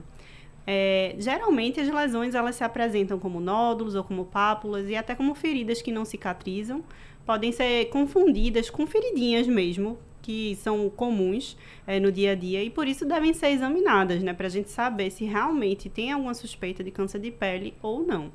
É, 0.68 1.16
geralmente 1.20 1.80
as 1.80 1.88
lesões 1.90 2.34
elas 2.34 2.56
se 2.56 2.64
apresentam 2.64 3.20
como 3.20 3.40
nódulos 3.40 3.96
ou 3.96 4.04
como 4.04 4.26
pápulas 4.26 4.90
e 4.90 4.96
até 4.96 5.14
como 5.14 5.36
feridas 5.36 5.82
que 5.82 5.92
não 5.92 6.06
cicatrizam. 6.06 6.84
Podem 7.26 7.52
ser 7.52 7.86
confundidas 7.90 8.70
com 8.70 8.86
feridinhas 8.86 9.48
mesmo, 9.48 9.98
que 10.22 10.56
são 10.56 10.90
comuns 10.90 11.56
é, 11.86 12.00
no 12.00 12.12
dia 12.12 12.32
a 12.32 12.36
dia 12.36 12.64
e 12.64 12.70
por 12.70 12.88
isso 12.88 13.06
devem 13.06 13.34
ser 13.34 13.50
examinadas, 13.50 14.24
né, 14.24 14.34
para 14.34 14.48
a 14.48 14.50
gente 14.50 14.72
saber 14.72 15.12
se 15.12 15.24
realmente 15.24 15.88
tem 15.88 16.12
alguma 16.12 16.34
suspeita 16.34 16.84
de 16.84 16.90
câncer 16.90 17.20
de 17.20 17.30
pele 17.30 17.76
ou 17.82 18.04
não. 18.04 18.32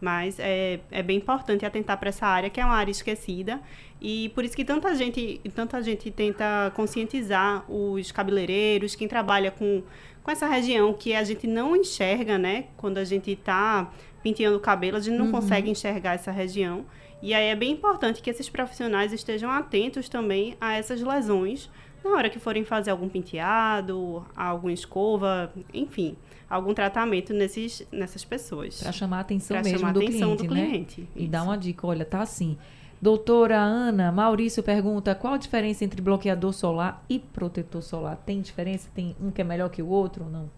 Mas 0.00 0.38
é, 0.38 0.80
é 0.90 1.02
bem 1.02 1.18
importante 1.18 1.64
atentar 1.64 1.98
para 1.98 2.08
essa 2.08 2.26
área, 2.26 2.50
que 2.50 2.60
é 2.60 2.64
uma 2.64 2.74
área 2.74 2.90
esquecida, 2.90 3.60
e 4.00 4.30
por 4.30 4.44
isso 4.44 4.56
que 4.56 4.64
tanta 4.64 4.94
gente, 4.94 5.40
tanta 5.54 5.82
gente 5.82 6.10
tenta 6.10 6.72
conscientizar 6.74 7.64
os 7.70 8.10
cabeleireiros, 8.10 8.94
quem 8.94 9.08
trabalha 9.08 9.50
com 9.50 9.82
com 10.24 10.30
essa 10.30 10.48
região 10.48 10.92
que 10.94 11.14
a 11.14 11.22
gente 11.22 11.46
não 11.46 11.76
enxerga, 11.76 12.38
né? 12.38 12.64
Quando 12.78 12.96
a 12.96 13.04
gente 13.04 13.30
está 13.30 13.92
penteando 14.22 14.56
o 14.56 14.60
cabelo, 14.60 14.96
a 14.96 15.00
gente 15.00 15.16
não 15.16 15.26
uhum. 15.26 15.32
consegue 15.32 15.70
enxergar 15.70 16.14
essa 16.14 16.32
região. 16.32 16.86
E 17.22 17.34
aí 17.34 17.46
é 17.46 17.54
bem 17.54 17.72
importante 17.72 18.22
que 18.22 18.30
esses 18.30 18.48
profissionais 18.48 19.12
estejam 19.12 19.50
atentos 19.50 20.08
também 20.08 20.56
a 20.58 20.72
essas 20.72 21.02
lesões 21.02 21.70
na 22.02 22.10
hora 22.10 22.28
que 22.28 22.38
forem 22.38 22.64
fazer 22.64 22.90
algum 22.90 23.08
penteado, 23.08 24.24
alguma 24.36 24.72
escova, 24.72 25.52
enfim, 25.72 26.16
algum 26.48 26.74
tratamento 26.74 27.32
nesses, 27.32 27.86
nessas 27.90 28.24
pessoas. 28.24 28.82
Para 28.82 28.92
chamar 28.92 29.18
a 29.18 29.20
atenção 29.20 29.56
pra 29.56 29.64
mesmo 29.64 29.78
chamar 29.78 29.92
do, 29.92 30.00
atenção 30.00 30.36
cliente, 30.36 30.48
do 30.48 30.54
né? 30.54 30.66
cliente. 30.66 31.08
E 31.16 31.26
dar 31.26 31.42
uma 31.42 31.56
dica, 31.56 31.86
olha, 31.86 32.04
tá 32.04 32.20
assim. 32.20 32.58
Doutora 33.04 33.58
Ana, 33.58 34.10
Maurício 34.10 34.62
pergunta 34.62 35.14
qual 35.14 35.34
a 35.34 35.36
diferença 35.36 35.84
entre 35.84 36.00
bloqueador 36.00 36.54
solar 36.54 37.04
e 37.06 37.18
protetor 37.18 37.82
solar? 37.82 38.16
Tem 38.16 38.40
diferença? 38.40 38.88
Tem 38.94 39.14
um 39.20 39.30
que 39.30 39.42
é 39.42 39.44
melhor 39.44 39.68
que 39.68 39.82
o 39.82 39.88
outro 39.88 40.24
ou 40.24 40.30
não? 40.30 40.50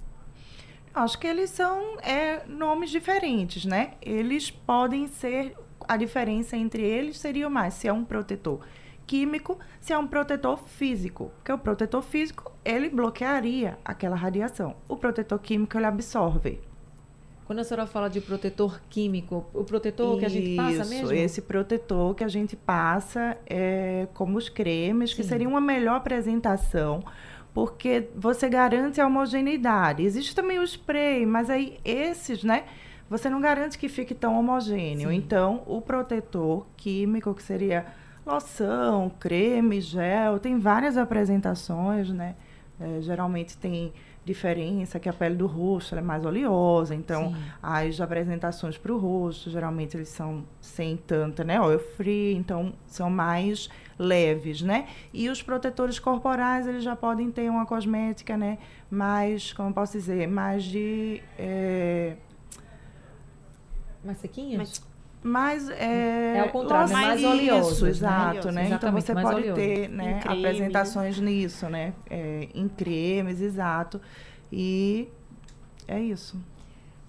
Acho 0.94 1.18
que 1.18 1.26
eles 1.26 1.50
são 1.50 1.98
é, 1.98 2.46
nomes 2.46 2.90
diferentes, 2.90 3.64
né? 3.64 3.94
Eles 4.00 4.48
podem 4.48 5.08
ser. 5.08 5.56
A 5.88 5.96
diferença 5.96 6.56
entre 6.56 6.84
eles 6.84 7.18
seria 7.18 7.50
mais 7.50 7.74
se 7.74 7.88
é 7.88 7.92
um 7.92 8.04
protetor 8.04 8.60
químico 9.08 9.58
se 9.80 9.92
é 9.92 9.98
um 9.98 10.06
protetor 10.06 10.56
físico, 10.56 11.32
porque 11.34 11.52
o 11.52 11.58
protetor 11.58 12.02
físico 12.02 12.52
ele 12.64 12.88
bloquearia 12.88 13.76
aquela 13.84 14.14
radiação. 14.14 14.76
O 14.88 14.96
protetor 14.96 15.40
químico 15.40 15.76
ele 15.76 15.86
absorve. 15.86 16.60
Quando 17.46 17.60
a 17.60 17.64
senhora 17.64 17.86
fala 17.86 18.08
de 18.08 18.20
protetor 18.20 18.80
químico, 18.90 19.46
o 19.54 19.62
protetor 19.62 20.10
Isso, 20.10 20.18
que 20.18 20.24
a 20.24 20.28
gente 20.28 20.56
passa 20.56 20.84
mesmo? 20.84 21.12
esse 21.12 21.42
protetor 21.42 22.14
que 22.14 22.24
a 22.24 22.28
gente 22.28 22.56
passa 22.56 23.36
é 23.46 24.08
como 24.14 24.36
os 24.36 24.48
cremes, 24.48 25.10
Sim. 25.10 25.16
que 25.16 25.22
seria 25.22 25.48
uma 25.48 25.60
melhor 25.60 25.94
apresentação, 25.96 27.04
porque 27.54 28.08
você 28.16 28.48
garante 28.48 29.00
a 29.00 29.06
homogeneidade. 29.06 30.02
Existe 30.02 30.34
também 30.34 30.58
o 30.58 30.64
spray, 30.64 31.24
mas 31.24 31.48
aí 31.48 31.78
esses, 31.84 32.42
né? 32.42 32.64
Você 33.08 33.30
não 33.30 33.40
garante 33.40 33.78
que 33.78 33.88
fique 33.88 34.12
tão 34.12 34.36
homogêneo. 34.36 35.10
Sim. 35.10 35.14
Então, 35.14 35.62
o 35.66 35.80
protetor 35.80 36.66
químico, 36.76 37.32
que 37.32 37.42
seria 37.44 37.86
loção, 38.26 39.08
creme, 39.20 39.80
gel, 39.80 40.40
tem 40.40 40.58
várias 40.58 40.96
apresentações, 40.96 42.10
né? 42.10 42.34
É, 42.80 43.00
geralmente 43.00 43.56
tem 43.56 43.92
diferença 44.26 44.98
que 44.98 45.08
a 45.08 45.12
pele 45.12 45.36
do 45.36 45.46
rosto 45.46 45.94
é 45.94 46.00
mais 46.00 46.24
oleosa, 46.26 46.96
então 46.96 47.32
Sim. 47.32 47.42
as 47.62 48.00
apresentações 48.00 48.76
para 48.76 48.92
o 48.92 48.98
rosto 48.98 49.48
geralmente 49.48 49.96
eles 49.96 50.08
são 50.08 50.44
sem 50.60 50.96
tanta, 50.96 51.44
né, 51.44 51.60
oil 51.60 51.78
free, 51.78 52.34
então 52.34 52.72
são 52.88 53.08
mais 53.08 53.70
leves, 53.96 54.62
né? 54.62 54.88
E 55.14 55.30
os 55.30 55.42
protetores 55.42 56.00
corporais 56.00 56.66
eles 56.66 56.82
já 56.82 56.96
podem 56.96 57.30
ter 57.30 57.48
uma 57.48 57.64
cosmética, 57.64 58.36
né, 58.36 58.58
mais, 58.90 59.52
como 59.52 59.68
eu 59.68 59.72
posso 59.72 59.92
dizer, 59.92 60.26
mais 60.26 60.64
de 60.64 61.22
é... 61.38 62.16
mais 64.04 64.18
sequinhos. 64.18 64.56
Mais 64.56 64.85
mais 65.26 65.68
é, 65.68 66.36
é 66.36 66.40
ao 66.40 66.48
contrário, 66.48 66.92
mais, 66.92 67.20
mais 67.20 67.24
oleoso, 67.24 67.72
isso, 67.72 67.84
né? 67.84 67.90
exato, 67.90 68.52
né? 68.52 68.68
Então 68.70 68.92
você 68.92 69.12
pode 69.12 69.34
oleoso. 69.34 69.54
ter, 69.54 69.88
né, 69.88 70.20
apresentações 70.24 71.18
nisso, 71.18 71.68
né? 71.68 71.92
É, 72.08 72.48
em 72.54 72.68
cremes, 72.68 73.40
exato. 73.40 74.00
E 74.52 75.08
é 75.88 76.00
isso. 76.00 76.40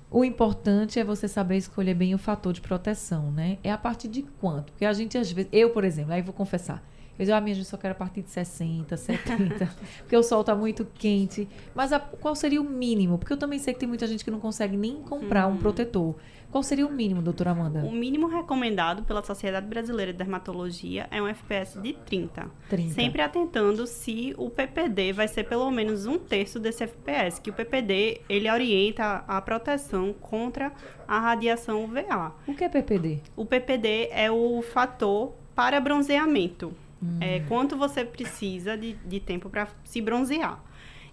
O 0.09 0.23
importante 0.23 0.99
é 0.99 1.03
você 1.03 1.27
saber 1.27 1.57
escolher 1.57 1.93
bem 1.93 2.15
o 2.15 2.17
fator 2.17 2.53
de 2.53 2.61
proteção, 2.61 3.31
né? 3.31 3.57
É 3.63 3.71
a 3.71 3.77
partir 3.77 4.07
de 4.07 4.23
quanto? 4.23 4.71
Porque 4.71 4.85
a 4.85 4.93
gente 4.93 5.17
às 5.17 5.31
vezes, 5.31 5.49
eu, 5.51 5.71
por 5.71 5.83
exemplo, 5.83 6.13
aí 6.13 6.21
vou 6.21 6.33
confessar, 6.33 6.81
eu 7.17 7.25
digo, 7.25 7.35
ah, 7.35 7.41
minha 7.41 7.55
gente 7.55 7.67
só 7.67 7.77
quero 7.77 7.93
a 7.93 7.95
partir 7.95 8.21
de 8.21 8.29
60, 8.29 8.95
70, 8.95 9.69
porque 9.99 10.15
o 10.15 10.23
sol 10.23 10.41
está 10.41 10.55
muito 10.55 10.85
quente. 10.85 11.47
Mas 11.73 11.91
a, 11.91 11.99
qual 11.99 12.35
seria 12.35 12.61
o 12.61 12.63
mínimo? 12.63 13.17
Porque 13.17 13.33
eu 13.33 13.37
também 13.37 13.57
sei 13.59 13.73
que 13.73 13.79
tem 13.79 13.89
muita 13.89 14.05
gente 14.05 14.23
que 14.23 14.31
não 14.31 14.39
consegue 14.39 14.77
nem 14.77 14.95
comprar 14.97 15.47
hum. 15.47 15.53
um 15.53 15.57
protetor. 15.57 16.15
Qual 16.51 16.63
seria 16.63 16.87
o 16.87 16.91
mínimo, 16.91 17.21
doutora 17.21 17.51
Amanda? 17.51 17.81
O 17.81 17.91
mínimo 17.91 18.27
recomendado 18.27 19.03
pela 19.03 19.21
Sociedade 19.21 19.67
Brasileira 19.67 20.13
de 20.13 20.17
Dermatologia 20.17 21.07
é 21.11 21.21
um 21.21 21.27
FPS 21.27 21.79
de 21.81 21.93
30. 21.93 22.49
30. 22.69 22.93
Sempre 22.93 23.21
atentando 23.21 23.85
se 23.85 24.33
o 24.37 24.49
PPD 24.49 25.11
vai 25.11 25.27
ser 25.27 25.43
pelo 25.43 25.69
menos 25.69 26.05
um 26.05 26.17
terço 26.17 26.59
desse 26.59 26.83
FPS, 26.83 27.41
que 27.41 27.49
o 27.49 27.53
PPD, 27.53 28.21
ele 28.29 28.49
orienta 28.49 29.25
a 29.27 29.41
proteção 29.41 30.13
contra 30.13 30.71
a 31.05 31.19
radiação 31.19 31.83
UVA. 31.83 32.33
O 32.47 32.53
que 32.53 32.63
é 32.63 32.69
PPD? 32.69 33.19
O 33.35 33.45
PPD 33.45 34.09
é 34.11 34.31
o 34.31 34.61
fator 34.61 35.33
para 35.53 35.81
bronzeamento. 35.81 36.73
Hum. 37.01 37.17
É 37.21 37.39
quanto 37.41 37.77
você 37.77 38.03
precisa 38.03 38.77
de, 38.77 38.93
de 38.93 39.19
tempo 39.19 39.49
para 39.49 39.67
se 39.83 40.01
bronzear. 40.01 40.63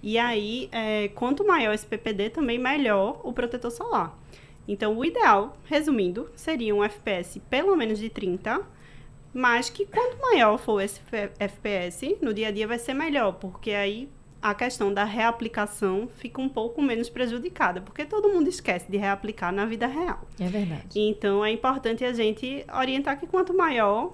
E 0.03 0.18
aí, 0.18 0.68
é, 0.70 1.09
quanto 1.09 1.47
maior 1.47 1.73
esse 1.73 1.87
PPD, 1.87 2.31
também 2.31 2.59
melhor 2.59 3.20
o 3.25 3.33
protetor 3.33 3.70
solar. 3.70 4.18
Então, 4.66 4.97
o 4.97 5.05
ideal, 5.05 5.57
resumindo, 5.64 6.31
seria 6.37 6.75
um 6.75 6.83
FPS 6.83 7.40
pelo 7.49 7.77
menos 7.77 7.99
de 7.99 8.09
30, 8.09 8.61
mas 9.33 9.68
que 9.68 9.85
quanto 9.87 10.20
maior 10.20 10.59
for 10.59 10.81
esse 10.81 11.01
FPS, 11.38 12.18
no 12.20 12.33
dia 12.33 12.49
a 12.49 12.51
dia 12.51 12.66
vai 12.66 12.79
ser 12.79 12.94
melhor, 12.94 13.33
porque 13.33 13.70
aí 13.70 14.09
a 14.40 14.55
questão 14.55 14.92
da 14.92 15.05
reaplicação 15.05 16.07
fica 16.18 16.38
um 16.40 16.51
pouco 16.51 16.83
menos 16.83 17.09
prejudicada, 17.09 17.81
porque 17.81 18.05
todo 18.05 18.29
mundo 18.29 18.47
esquece 18.47 18.90
de 18.90 18.99
reaplicar 18.99 19.53
na 19.53 19.64
vida 19.64 19.87
real. 19.87 20.20
É 20.38 20.49
verdade. 20.49 20.87
Então, 20.94 21.42
é 21.42 21.51
importante 21.51 22.05
a 22.05 22.12
gente 22.12 22.62
orientar 22.75 23.18
que 23.18 23.27
quanto 23.27 23.57
maior, 23.57 24.12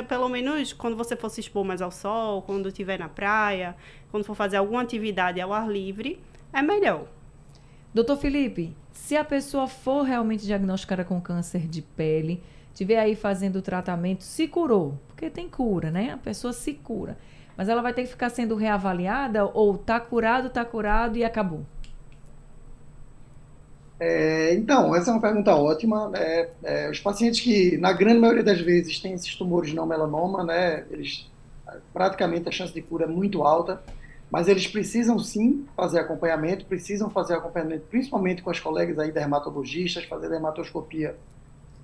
pelo 0.00 0.28
menos 0.28 0.72
quando 0.72 0.96
você 0.96 1.16
for 1.16 1.28
se 1.28 1.40
expor 1.40 1.64
mais 1.64 1.82
ao 1.82 1.90
sol, 1.90 2.42
quando 2.42 2.68
estiver 2.68 2.98
na 2.98 3.08
praia, 3.08 3.76
quando 4.10 4.24
for 4.24 4.34
fazer 4.34 4.56
alguma 4.56 4.80
atividade 4.80 5.40
ao 5.40 5.52
ar 5.52 5.68
livre, 5.68 6.20
é 6.52 6.62
melhor. 6.62 7.06
Doutor 7.92 8.16
Felipe, 8.16 8.74
se 8.92 9.16
a 9.16 9.24
pessoa 9.24 9.66
for 9.66 10.02
realmente 10.02 10.46
diagnosticada 10.46 11.04
com 11.04 11.20
câncer 11.20 11.66
de 11.66 11.82
pele, 11.82 12.42
tiver 12.72 12.98
aí 12.98 13.14
fazendo 13.14 13.56
o 13.56 13.62
tratamento, 13.62 14.22
se 14.22 14.48
curou, 14.48 14.98
porque 15.08 15.28
tem 15.28 15.48
cura, 15.48 15.90
né? 15.90 16.12
A 16.12 16.16
pessoa 16.16 16.52
se 16.52 16.72
cura. 16.72 17.18
Mas 17.56 17.68
ela 17.68 17.82
vai 17.82 17.92
ter 17.92 18.02
que 18.04 18.08
ficar 18.08 18.30
sendo 18.30 18.54
reavaliada 18.54 19.44
ou 19.44 19.76
tá 19.76 20.00
curado, 20.00 20.48
tá 20.48 20.64
curado 20.64 21.18
e 21.18 21.24
acabou? 21.24 21.66
É, 24.04 24.52
então, 24.54 24.96
essa 24.96 25.10
é 25.10 25.14
uma 25.14 25.20
pergunta 25.20 25.54
ótima. 25.54 26.08
Né? 26.08 26.48
É, 26.64 26.90
os 26.90 26.98
pacientes 26.98 27.40
que, 27.40 27.78
na 27.78 27.92
grande 27.92 28.18
maioria 28.18 28.42
das 28.42 28.60
vezes, 28.60 28.98
têm 28.98 29.12
esses 29.12 29.36
tumores 29.36 29.72
não 29.72 29.86
melanoma, 29.86 30.42
né? 30.42 30.84
Eles 30.90 31.30
praticamente 31.92 32.48
a 32.48 32.52
chance 32.52 32.74
de 32.74 32.82
cura 32.82 33.04
é 33.04 33.08
muito 33.08 33.44
alta. 33.44 33.80
Mas 34.28 34.48
eles 34.48 34.66
precisam 34.66 35.20
sim 35.20 35.64
fazer 35.76 36.00
acompanhamento, 36.00 36.64
precisam 36.64 37.10
fazer 37.10 37.34
acompanhamento 37.34 37.84
principalmente 37.88 38.42
com 38.42 38.50
as 38.50 38.58
colegas 38.58 38.98
aí 38.98 39.12
dermatologistas, 39.12 40.04
fazer 40.04 40.28
dermatoscopia 40.28 41.14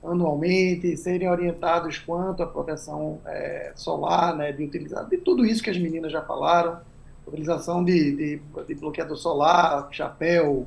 anualmente, 0.02 0.96
serem 0.96 1.28
orientados 1.28 1.98
quanto 1.98 2.42
à 2.42 2.46
proteção 2.46 3.20
é, 3.26 3.72
solar, 3.76 4.35
né, 4.35 4.50
de 4.50 4.64
utilizar 4.64 5.07
de 5.07 5.18
tudo 5.18 5.44
isso 5.44 5.62
que 5.62 5.70
as 5.70 5.78
meninas 5.78 6.11
já 6.11 6.22
falaram, 6.22 6.81
utilização 7.26 7.85
de, 7.85 8.16
de, 8.16 8.42
de 8.66 8.74
bloqueador 8.74 9.16
solar, 9.16 9.88
chapéu, 9.92 10.66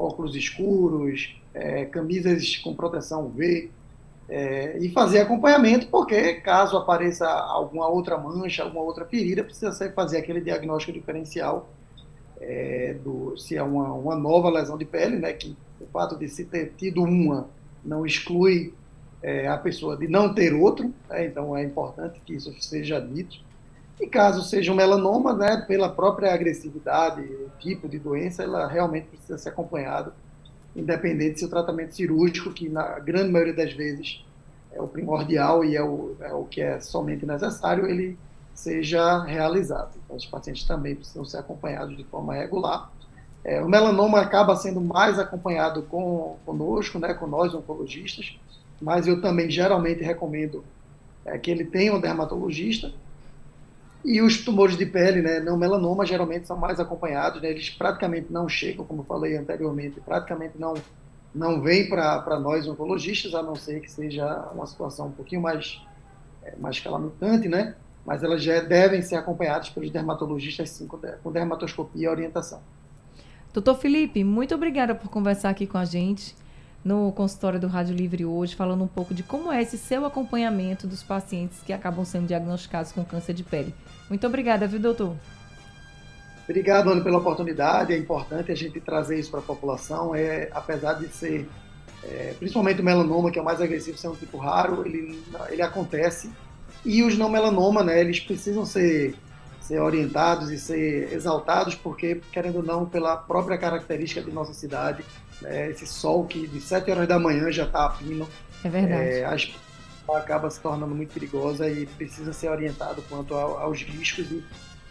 óculos 0.00 0.34
escuros, 0.34 1.36
é, 1.52 1.84
camisas 1.84 2.56
com 2.56 2.74
proteção 2.74 3.26
UV, 3.26 3.70
é, 4.28 4.78
e 4.78 4.90
fazer 4.90 5.20
acompanhamento, 5.20 5.88
porque 5.88 6.34
caso 6.34 6.76
apareça 6.76 7.28
alguma 7.28 7.88
outra 7.88 8.16
mancha, 8.16 8.62
alguma 8.62 8.84
outra 8.84 9.04
ferida, 9.04 9.42
precisa 9.42 9.72
fazer 9.92 10.18
aquele 10.18 10.40
diagnóstico 10.40 10.92
diferencial 10.92 11.68
é, 12.40 12.96
do, 13.04 13.36
se 13.36 13.56
é 13.56 13.62
uma, 13.62 13.92
uma 13.92 14.16
nova 14.16 14.48
lesão 14.48 14.78
de 14.78 14.84
pele, 14.84 15.16
né, 15.16 15.32
que 15.32 15.56
o 15.80 15.86
fato 15.86 16.16
de 16.16 16.28
se 16.28 16.44
ter 16.44 16.72
tido 16.76 17.02
uma 17.02 17.48
não 17.84 18.06
exclui 18.06 18.72
é, 19.22 19.48
a 19.48 19.56
pessoa 19.56 19.96
de 19.96 20.08
não 20.08 20.32
ter 20.32 20.54
outro, 20.54 20.94
né, 21.08 21.26
então 21.26 21.56
é 21.56 21.64
importante 21.64 22.20
que 22.24 22.34
isso 22.34 22.54
seja 22.62 23.00
dito. 23.00 23.38
E 24.00 24.06
caso 24.06 24.42
seja 24.42 24.72
um 24.72 24.74
melanoma, 24.74 25.34
né, 25.34 25.64
pela 25.68 25.88
própria 25.88 26.32
agressividade, 26.32 27.28
tipo 27.58 27.86
de 27.88 27.98
doença, 27.98 28.42
ela 28.42 28.66
realmente 28.66 29.08
precisa 29.08 29.36
ser 29.36 29.50
acompanhada 29.50 30.12
independente 30.74 31.38
se 31.38 31.44
o 31.44 31.48
tratamento 31.48 31.94
cirúrgico, 31.94 32.52
que 32.52 32.68
na 32.68 32.98
grande 32.98 33.30
maioria 33.30 33.54
das 33.54 33.72
vezes 33.72 34.24
é 34.72 34.80
o 34.80 34.86
primordial 34.86 35.64
e 35.64 35.76
é 35.76 35.82
o, 35.82 36.16
é 36.20 36.32
o 36.32 36.44
que 36.44 36.60
é 36.60 36.80
somente 36.80 37.26
necessário, 37.26 37.86
ele 37.86 38.18
seja 38.54 39.22
realizado. 39.24 39.90
Então, 40.04 40.16
os 40.16 40.26
pacientes 40.26 40.64
também 40.64 40.94
precisam 40.94 41.24
ser 41.24 41.38
acompanhados 41.38 41.96
de 41.96 42.04
forma 42.04 42.34
regular. 42.34 42.90
É, 43.42 43.60
o 43.62 43.68
melanoma 43.68 44.20
acaba 44.20 44.54
sendo 44.54 44.80
mais 44.80 45.18
acompanhado 45.18 45.82
com, 45.84 46.36
conosco, 46.44 46.98
né, 46.98 47.14
com 47.14 47.26
nós 47.26 47.54
oncologistas, 47.54 48.38
mas 48.80 49.06
eu 49.06 49.20
também 49.20 49.50
geralmente 49.50 50.02
recomendo 50.02 50.62
é, 51.24 51.38
que 51.38 51.50
ele 51.50 51.64
tenha 51.64 51.94
um 51.94 52.00
dermatologista, 52.00 52.92
e 54.04 54.20
os 54.22 54.42
tumores 54.44 54.76
de 54.76 54.86
pele, 54.86 55.20
né, 55.20 55.40
não 55.40 55.56
melanoma, 55.56 56.06
geralmente 56.06 56.46
são 56.46 56.56
mais 56.56 56.80
acompanhados, 56.80 57.42
né, 57.42 57.50
eles 57.50 57.70
praticamente 57.70 58.32
não 58.32 58.48
chegam, 58.48 58.84
como 58.84 59.02
falei 59.04 59.36
anteriormente, 59.36 60.00
praticamente 60.00 60.54
não, 60.58 60.74
não 61.34 61.60
vêm 61.60 61.88
para 61.88 62.40
nós 62.40 62.66
oncologistas, 62.66 63.34
a 63.34 63.42
não 63.42 63.54
ser 63.54 63.80
que 63.80 63.90
seja 63.90 64.48
uma 64.54 64.66
situação 64.66 65.08
um 65.08 65.12
pouquinho 65.12 65.42
mais, 65.42 65.80
é, 66.42 66.56
mais 66.56 66.80
calamitante, 66.80 67.48
né, 67.48 67.74
mas 68.04 68.22
elas 68.22 68.42
já 68.42 68.60
devem 68.60 69.02
ser 69.02 69.16
acompanhadas 69.16 69.68
pelos 69.68 69.90
dermatologistas, 69.90 70.70
sim, 70.70 70.88
com 71.22 71.30
dermatoscopia 71.30 72.06
e 72.06 72.08
orientação. 72.08 72.60
Doutor 73.52 73.76
Felipe, 73.76 74.24
muito 74.24 74.54
obrigada 74.54 74.94
por 74.94 75.10
conversar 75.10 75.50
aqui 75.50 75.66
com 75.66 75.76
a 75.76 75.84
gente 75.84 76.34
no 76.84 77.12
consultório 77.12 77.60
do 77.60 77.66
Rádio 77.66 77.94
Livre 77.94 78.24
hoje, 78.24 78.56
falando 78.56 78.84
um 78.84 78.88
pouco 78.88 79.12
de 79.12 79.22
como 79.22 79.52
é 79.52 79.60
esse 79.62 79.76
seu 79.76 80.04
acompanhamento 80.04 80.86
dos 80.86 81.02
pacientes 81.02 81.60
que 81.64 81.72
acabam 81.72 82.04
sendo 82.04 82.26
diagnosticados 82.26 82.92
com 82.92 83.04
câncer 83.04 83.34
de 83.34 83.42
pele. 83.42 83.74
Muito 84.08 84.26
obrigada, 84.26 84.66
viu, 84.66 84.80
doutor? 84.80 85.14
Obrigado, 86.48 86.90
Ana, 86.90 87.02
pela 87.02 87.18
oportunidade. 87.18 87.92
É 87.92 87.96
importante 87.96 88.50
a 88.50 88.54
gente 88.54 88.80
trazer 88.80 89.18
isso 89.20 89.30
para 89.30 89.40
a 89.40 89.42
população. 89.42 90.14
É, 90.14 90.48
apesar 90.52 90.94
de 90.94 91.06
ser, 91.08 91.48
é, 92.02 92.34
principalmente 92.38 92.80
o 92.80 92.84
melanoma, 92.84 93.30
que 93.30 93.38
é 93.38 93.42
o 93.42 93.44
mais 93.44 93.60
agressivo, 93.60 93.96
ser 93.96 94.08
um 94.08 94.16
tipo 94.16 94.36
raro, 94.36 94.84
ele, 94.84 95.22
ele 95.48 95.62
acontece. 95.62 96.30
E 96.84 97.02
os 97.02 97.16
não 97.16 97.28
melanoma, 97.28 97.84
né, 97.84 98.00
eles 98.00 98.18
precisam 98.18 98.64
ser, 98.64 99.14
ser 99.70 99.80
orientados 99.80 100.50
e 100.50 100.58
ser 100.58 101.12
exaltados, 101.12 101.76
porque, 101.76 102.20
querendo 102.32 102.56
ou 102.56 102.62
não, 102.62 102.84
pela 102.84 103.16
própria 103.16 103.56
característica 103.56 104.20
de 104.20 104.32
nossa 104.32 104.52
cidade, 104.52 105.04
né, 105.40 105.70
esse 105.70 105.86
sol 105.86 106.24
que 106.24 106.48
de 106.48 106.60
7 106.60 106.90
horas 106.90 107.06
da 107.06 107.20
manhã 107.20 107.52
já 107.52 107.64
está 107.64 107.86
a 107.86 107.90
pino. 107.90 108.28
É 108.64 108.68
verdade. 108.68 109.02
É, 109.02 109.24
as, 109.24 109.48
acaba 110.12 110.50
se 110.50 110.58
tornando 110.60 110.92
muito 110.92 111.14
perigosa 111.14 111.70
e 111.70 111.86
precisa 111.86 112.32
ser 112.32 112.48
orientado 112.48 113.00
quanto 113.08 113.32
aos 113.36 113.80
riscos 113.82 114.28
e 114.32 114.44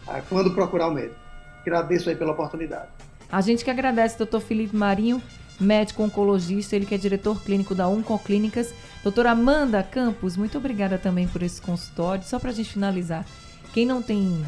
a 0.06 0.22
quando 0.22 0.54
procurar 0.54 0.88
o 0.88 0.94
médico. 0.94 1.16
Agradeço 1.60 2.08
aí 2.08 2.16
pela 2.16 2.32
oportunidade. 2.32 2.88
A 3.30 3.42
gente 3.42 3.62
que 3.62 3.70
agradece, 3.70 4.16
doutor 4.16 4.40
Felipe 4.40 4.74
Marinho, 4.74 5.22
médico 5.60 6.02
oncologista, 6.02 6.74
ele 6.74 6.86
que 6.86 6.94
é 6.94 6.98
diretor 6.98 7.38
clínico 7.42 7.74
da 7.74 7.86
Oncoclínicas. 7.86 8.72
Doutora 9.02 9.32
Amanda 9.32 9.82
Campos, 9.82 10.38
muito 10.38 10.56
obrigada 10.56 10.96
também 10.96 11.28
por 11.28 11.42
esse 11.42 11.60
consultório. 11.60 12.24
Só 12.24 12.38
para 12.38 12.48
a 12.48 12.54
gente 12.54 12.72
finalizar, 12.72 13.26
quem 13.74 13.84
não 13.84 14.00
tem 14.00 14.42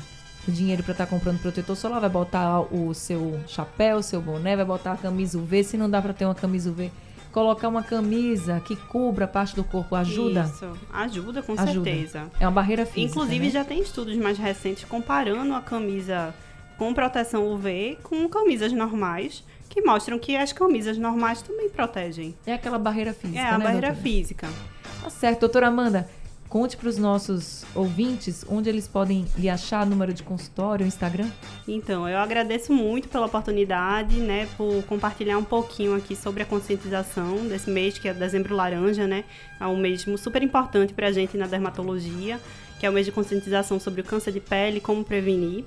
dinheiro 0.46 0.82
para 0.82 0.92
estar 0.92 1.06
tá 1.06 1.10
comprando 1.10 1.40
protetor 1.40 1.76
solar 1.76 2.00
vai 2.00 2.10
botar 2.10 2.60
o 2.60 2.92
seu 2.94 3.40
chapéu, 3.46 3.98
o 3.98 4.02
seu 4.02 4.20
boné, 4.20 4.56
vai 4.56 4.64
botar 4.64 4.92
a 4.92 4.96
camisa 4.96 5.38
UV. 5.38 5.64
Se 5.64 5.76
não 5.76 5.88
dá 5.88 6.02
para 6.02 6.12
ter 6.12 6.24
uma 6.24 6.34
camisa 6.34 6.70
UV, 6.70 6.90
colocar 7.30 7.68
uma 7.68 7.82
camisa 7.82 8.60
que 8.60 8.76
cubra 8.76 9.26
parte 9.26 9.54
do 9.54 9.64
corpo 9.64 9.94
ajuda? 9.94 10.42
Isso, 10.42 10.78
ajuda 10.92 11.42
com 11.42 11.52
ajuda. 11.52 11.90
certeza. 11.90 12.30
É 12.38 12.46
uma 12.46 12.52
barreira 12.52 12.84
física. 12.84 13.10
Inclusive 13.10 13.46
né? 13.46 13.50
já 13.50 13.64
tem 13.64 13.80
estudos 13.80 14.16
mais 14.16 14.38
recentes 14.38 14.84
comparando 14.84 15.54
a 15.54 15.60
camisa 15.60 16.34
com 16.76 16.92
proteção 16.92 17.46
UV 17.52 17.98
com 18.02 18.28
camisas 18.28 18.72
normais, 18.72 19.44
que 19.68 19.80
mostram 19.82 20.18
que 20.18 20.36
as 20.36 20.52
camisas 20.52 20.98
normais 20.98 21.40
também 21.40 21.70
protegem. 21.70 22.34
É 22.46 22.54
aquela 22.54 22.78
barreira 22.78 23.14
física. 23.14 23.40
É 23.40 23.48
a 23.48 23.58
né, 23.58 23.64
barreira 23.64 23.88
doutora? 23.88 24.02
física. 24.02 24.48
Tá 25.02 25.08
certo, 25.10 25.40
doutora 25.40 25.68
Amanda. 25.68 26.08
Conte 26.52 26.76
para 26.76 26.90
os 26.90 26.98
nossos 26.98 27.64
ouvintes 27.74 28.44
onde 28.46 28.68
eles 28.68 28.86
podem 28.86 29.24
lhe 29.38 29.48
achar, 29.48 29.86
número 29.86 30.12
de 30.12 30.22
consultório, 30.22 30.84
Instagram. 30.84 31.30
Então, 31.66 32.06
eu 32.06 32.18
agradeço 32.18 32.74
muito 32.74 33.08
pela 33.08 33.24
oportunidade, 33.24 34.16
né, 34.16 34.46
por 34.54 34.82
compartilhar 34.82 35.38
um 35.38 35.44
pouquinho 35.44 35.96
aqui 35.96 36.14
sobre 36.14 36.42
a 36.42 36.44
conscientização 36.44 37.48
desse 37.48 37.70
mês, 37.70 37.96
que 37.96 38.06
é 38.06 38.12
dezembro 38.12 38.54
laranja, 38.54 39.06
né? 39.06 39.24
É 39.58 39.66
um 39.66 39.78
mês 39.78 40.04
super 40.18 40.42
importante 40.42 40.92
para 40.92 41.06
a 41.06 41.10
gente 41.10 41.38
na 41.38 41.46
dermatologia, 41.46 42.38
que 42.78 42.84
é 42.84 42.90
o 42.90 42.92
mês 42.92 43.06
de 43.06 43.12
conscientização 43.12 43.80
sobre 43.80 44.02
o 44.02 44.04
câncer 44.04 44.32
de 44.32 44.40
pele 44.40 44.76
e 44.76 44.80
como 44.82 45.02
prevenir. 45.02 45.64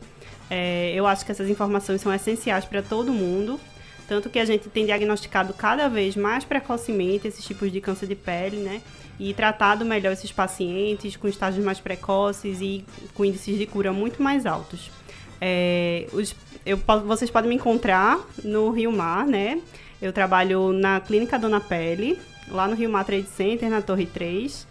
É, 0.51 0.93
eu 0.93 1.07
acho 1.07 1.25
que 1.25 1.31
essas 1.31 1.49
informações 1.49 1.99
são 1.99 2.13
essenciais 2.13 2.63
para 2.63 2.83
todo 2.83 3.11
mundo, 3.11 3.59
tanto 4.07 4.29
que 4.29 4.39
a 4.39 4.45
gente 4.45 4.69
tem 4.69 4.85
diagnosticado 4.85 5.53
cada 5.53 5.87
vez 5.87 6.15
mais 6.15 6.43
precocemente 6.43 7.27
esses 7.27 7.43
tipos 7.43 7.71
de 7.71 7.81
câncer 7.81 8.07
de 8.07 8.15
pele, 8.15 8.57
né? 8.57 8.81
E 9.19 9.33
tratado 9.33 9.85
melhor 9.85 10.11
esses 10.11 10.31
pacientes 10.31 11.15
com 11.15 11.27
estágios 11.27 11.63
mais 11.63 11.79
precoces 11.79 12.59
e 12.61 12.85
com 13.13 13.23
índices 13.23 13.57
de 13.57 13.65
cura 13.65 13.93
muito 13.93 14.21
mais 14.21 14.45
altos. 14.45 14.91
É, 15.39 16.07
os, 16.11 16.35
eu, 16.65 16.77
vocês 17.05 17.29
podem 17.31 17.49
me 17.49 17.55
encontrar 17.55 18.19
no 18.43 18.69
Rio 18.71 18.91
Mar, 18.91 19.25
né? 19.25 19.61
Eu 20.01 20.11
trabalho 20.11 20.73
na 20.73 20.99
Clínica 20.99 21.39
Dona 21.39 21.61
Pele, 21.61 22.19
lá 22.49 22.67
no 22.67 22.75
Rio 22.75 22.89
Mar 22.89 23.05
Trade 23.05 23.27
Center, 23.27 23.69
na 23.69 23.81
Torre 23.81 24.05
3. 24.05 24.67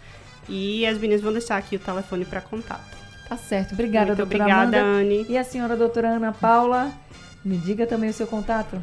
E 0.47 0.85
as 0.85 0.97
meninas 0.97 1.21
vão 1.21 1.31
deixar 1.31 1.57
aqui 1.57 1.75
o 1.75 1.79
telefone 1.79 2.23
para 2.23 2.39
contato. 2.39 2.95
Tá 3.27 3.35
certo. 3.35 3.73
Obrigada, 3.73 4.07
Muito 4.07 4.17
doutora 4.17 4.43
obrigada, 4.43 4.79
Amanda. 4.79 4.99
Anne. 4.99 5.25
E 5.27 5.37
a 5.37 5.43
senhora 5.43 5.75
doutora 5.75 6.09
Ana 6.09 6.31
Paula, 6.31 6.91
me 7.43 7.57
diga 7.57 7.87
também 7.87 8.09
o 8.09 8.13
seu 8.13 8.27
contato. 8.27 8.81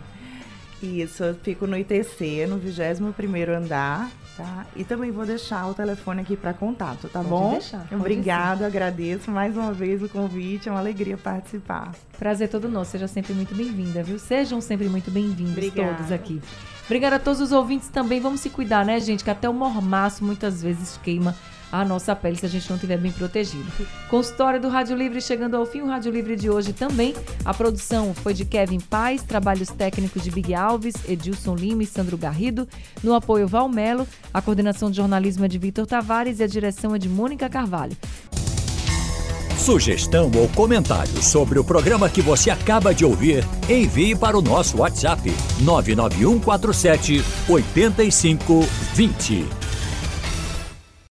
Isso, 0.83 1.23
eu 1.23 1.35
fico 1.35 1.67
no 1.67 1.77
ITC, 1.77 2.47
no 2.47 2.59
21º 2.59 3.49
andar, 3.51 4.11
tá? 4.37 4.67
E 4.75 4.83
também 4.83 5.11
vou 5.11 5.25
deixar 5.25 5.67
o 5.67 5.75
telefone 5.75 6.23
aqui 6.23 6.37
para 6.37 6.53
contato, 6.53 7.09
tá 7.09 7.21
Pode 7.21 7.29
bom? 7.29 7.53
deixar, 7.53 7.79
pode 7.81 7.95
Obrigada, 7.95 8.67
agradeço 8.67 9.31
mais 9.31 9.57
uma 9.57 9.73
vez 9.73 10.03
o 10.03 10.09
convite, 10.09 10.69
é 10.69 10.73
uma 10.73 10.81
alegria 10.81 11.17
participar. 11.17 11.93
Prazer 12.19 12.49
todo 12.49 12.69
nosso. 12.69 12.91
Seja 12.93 13.07
sempre 13.07 13.33
muito 13.33 13.55
bem-vinda, 13.55 14.03
viu? 14.03 14.19
Sejam 14.19 14.61
sempre 14.61 14.89
muito 14.89 15.11
bem-vindos 15.11 15.73
todos 15.73 16.11
aqui. 16.11 16.41
Obrigada 16.85 17.17
a 17.17 17.19
todos 17.19 17.41
os 17.41 17.53
ouvintes 17.53 17.89
também. 17.89 18.21
Vamos 18.21 18.41
se 18.41 18.51
cuidar, 18.51 18.85
né, 18.85 18.99
gente? 19.01 19.23
Que 19.23 19.31
até 19.31 19.49
o 19.49 19.55
mormaço 19.55 20.25
muitas 20.25 20.63
vezes 20.63 20.99
queima 21.03 21.35
a 21.73 21.85
nossa 21.87 22.15
pele 22.15 22.37
se 22.37 22.45
a 22.45 22.49
gente 22.49 22.69
não 22.69 22.77
estiver 22.77 22.99
bem 22.99 23.11
protegido. 23.11 23.65
Consultório 24.11 24.61
do 24.61 24.69
Rádio 24.69 24.95
Livre 24.95 25.23
chegando 25.23 25.57
ao 25.57 25.65
fim. 25.65 25.81
O 25.81 25.87
Rádio 25.87 26.13
Livre 26.13 26.37
de 26.37 26.51
hoje 26.51 26.75
também. 26.75 27.15
A 27.45 27.55
produção 27.55 28.15
foi 28.15 28.35
de 28.35 28.45
Kevin 28.45 28.79
Paz, 28.79 29.23
trabalhos 29.23 29.71
técnicos 29.71 30.23
de 30.23 30.31
Big 30.31 30.55
Alves, 30.55 30.95
Edilson 31.09 31.57
Lima 31.57 31.83
e 31.83 31.87
Sandro 31.87 32.19
Garrido. 32.19 32.69
No 33.03 33.15
apoio 33.15 33.49
Valmelo, 33.49 34.07
a 34.33 34.41
coordenação 34.43 34.91
de 34.91 34.99
jornalismo 34.99 35.47
é 35.47 35.49
de 35.49 35.59
Vitor 35.59 35.87
Tavares 35.87 36.41
e 36.41 36.43
a 36.43 36.47
direção 36.47 36.95
é 36.95 36.99
de 36.99 37.09
Mônica 37.09 37.49
Carvalho. 37.49 37.97
Sugestão 39.57 40.29
ou 40.35 40.49
comentário 40.49 41.23
sobre 41.23 41.57
o 41.57 41.65
programa 41.65 42.11
que 42.11 42.21
você 42.21 42.51
acaba 42.51 42.93
de 42.93 43.05
ouvir, 43.05 43.45
envie 43.69 44.17
para 44.17 44.37
o 44.37 44.43
nosso 44.43 44.79
WhatsApp 44.79 45.33
99147 45.61 47.23
8520. 47.49 49.62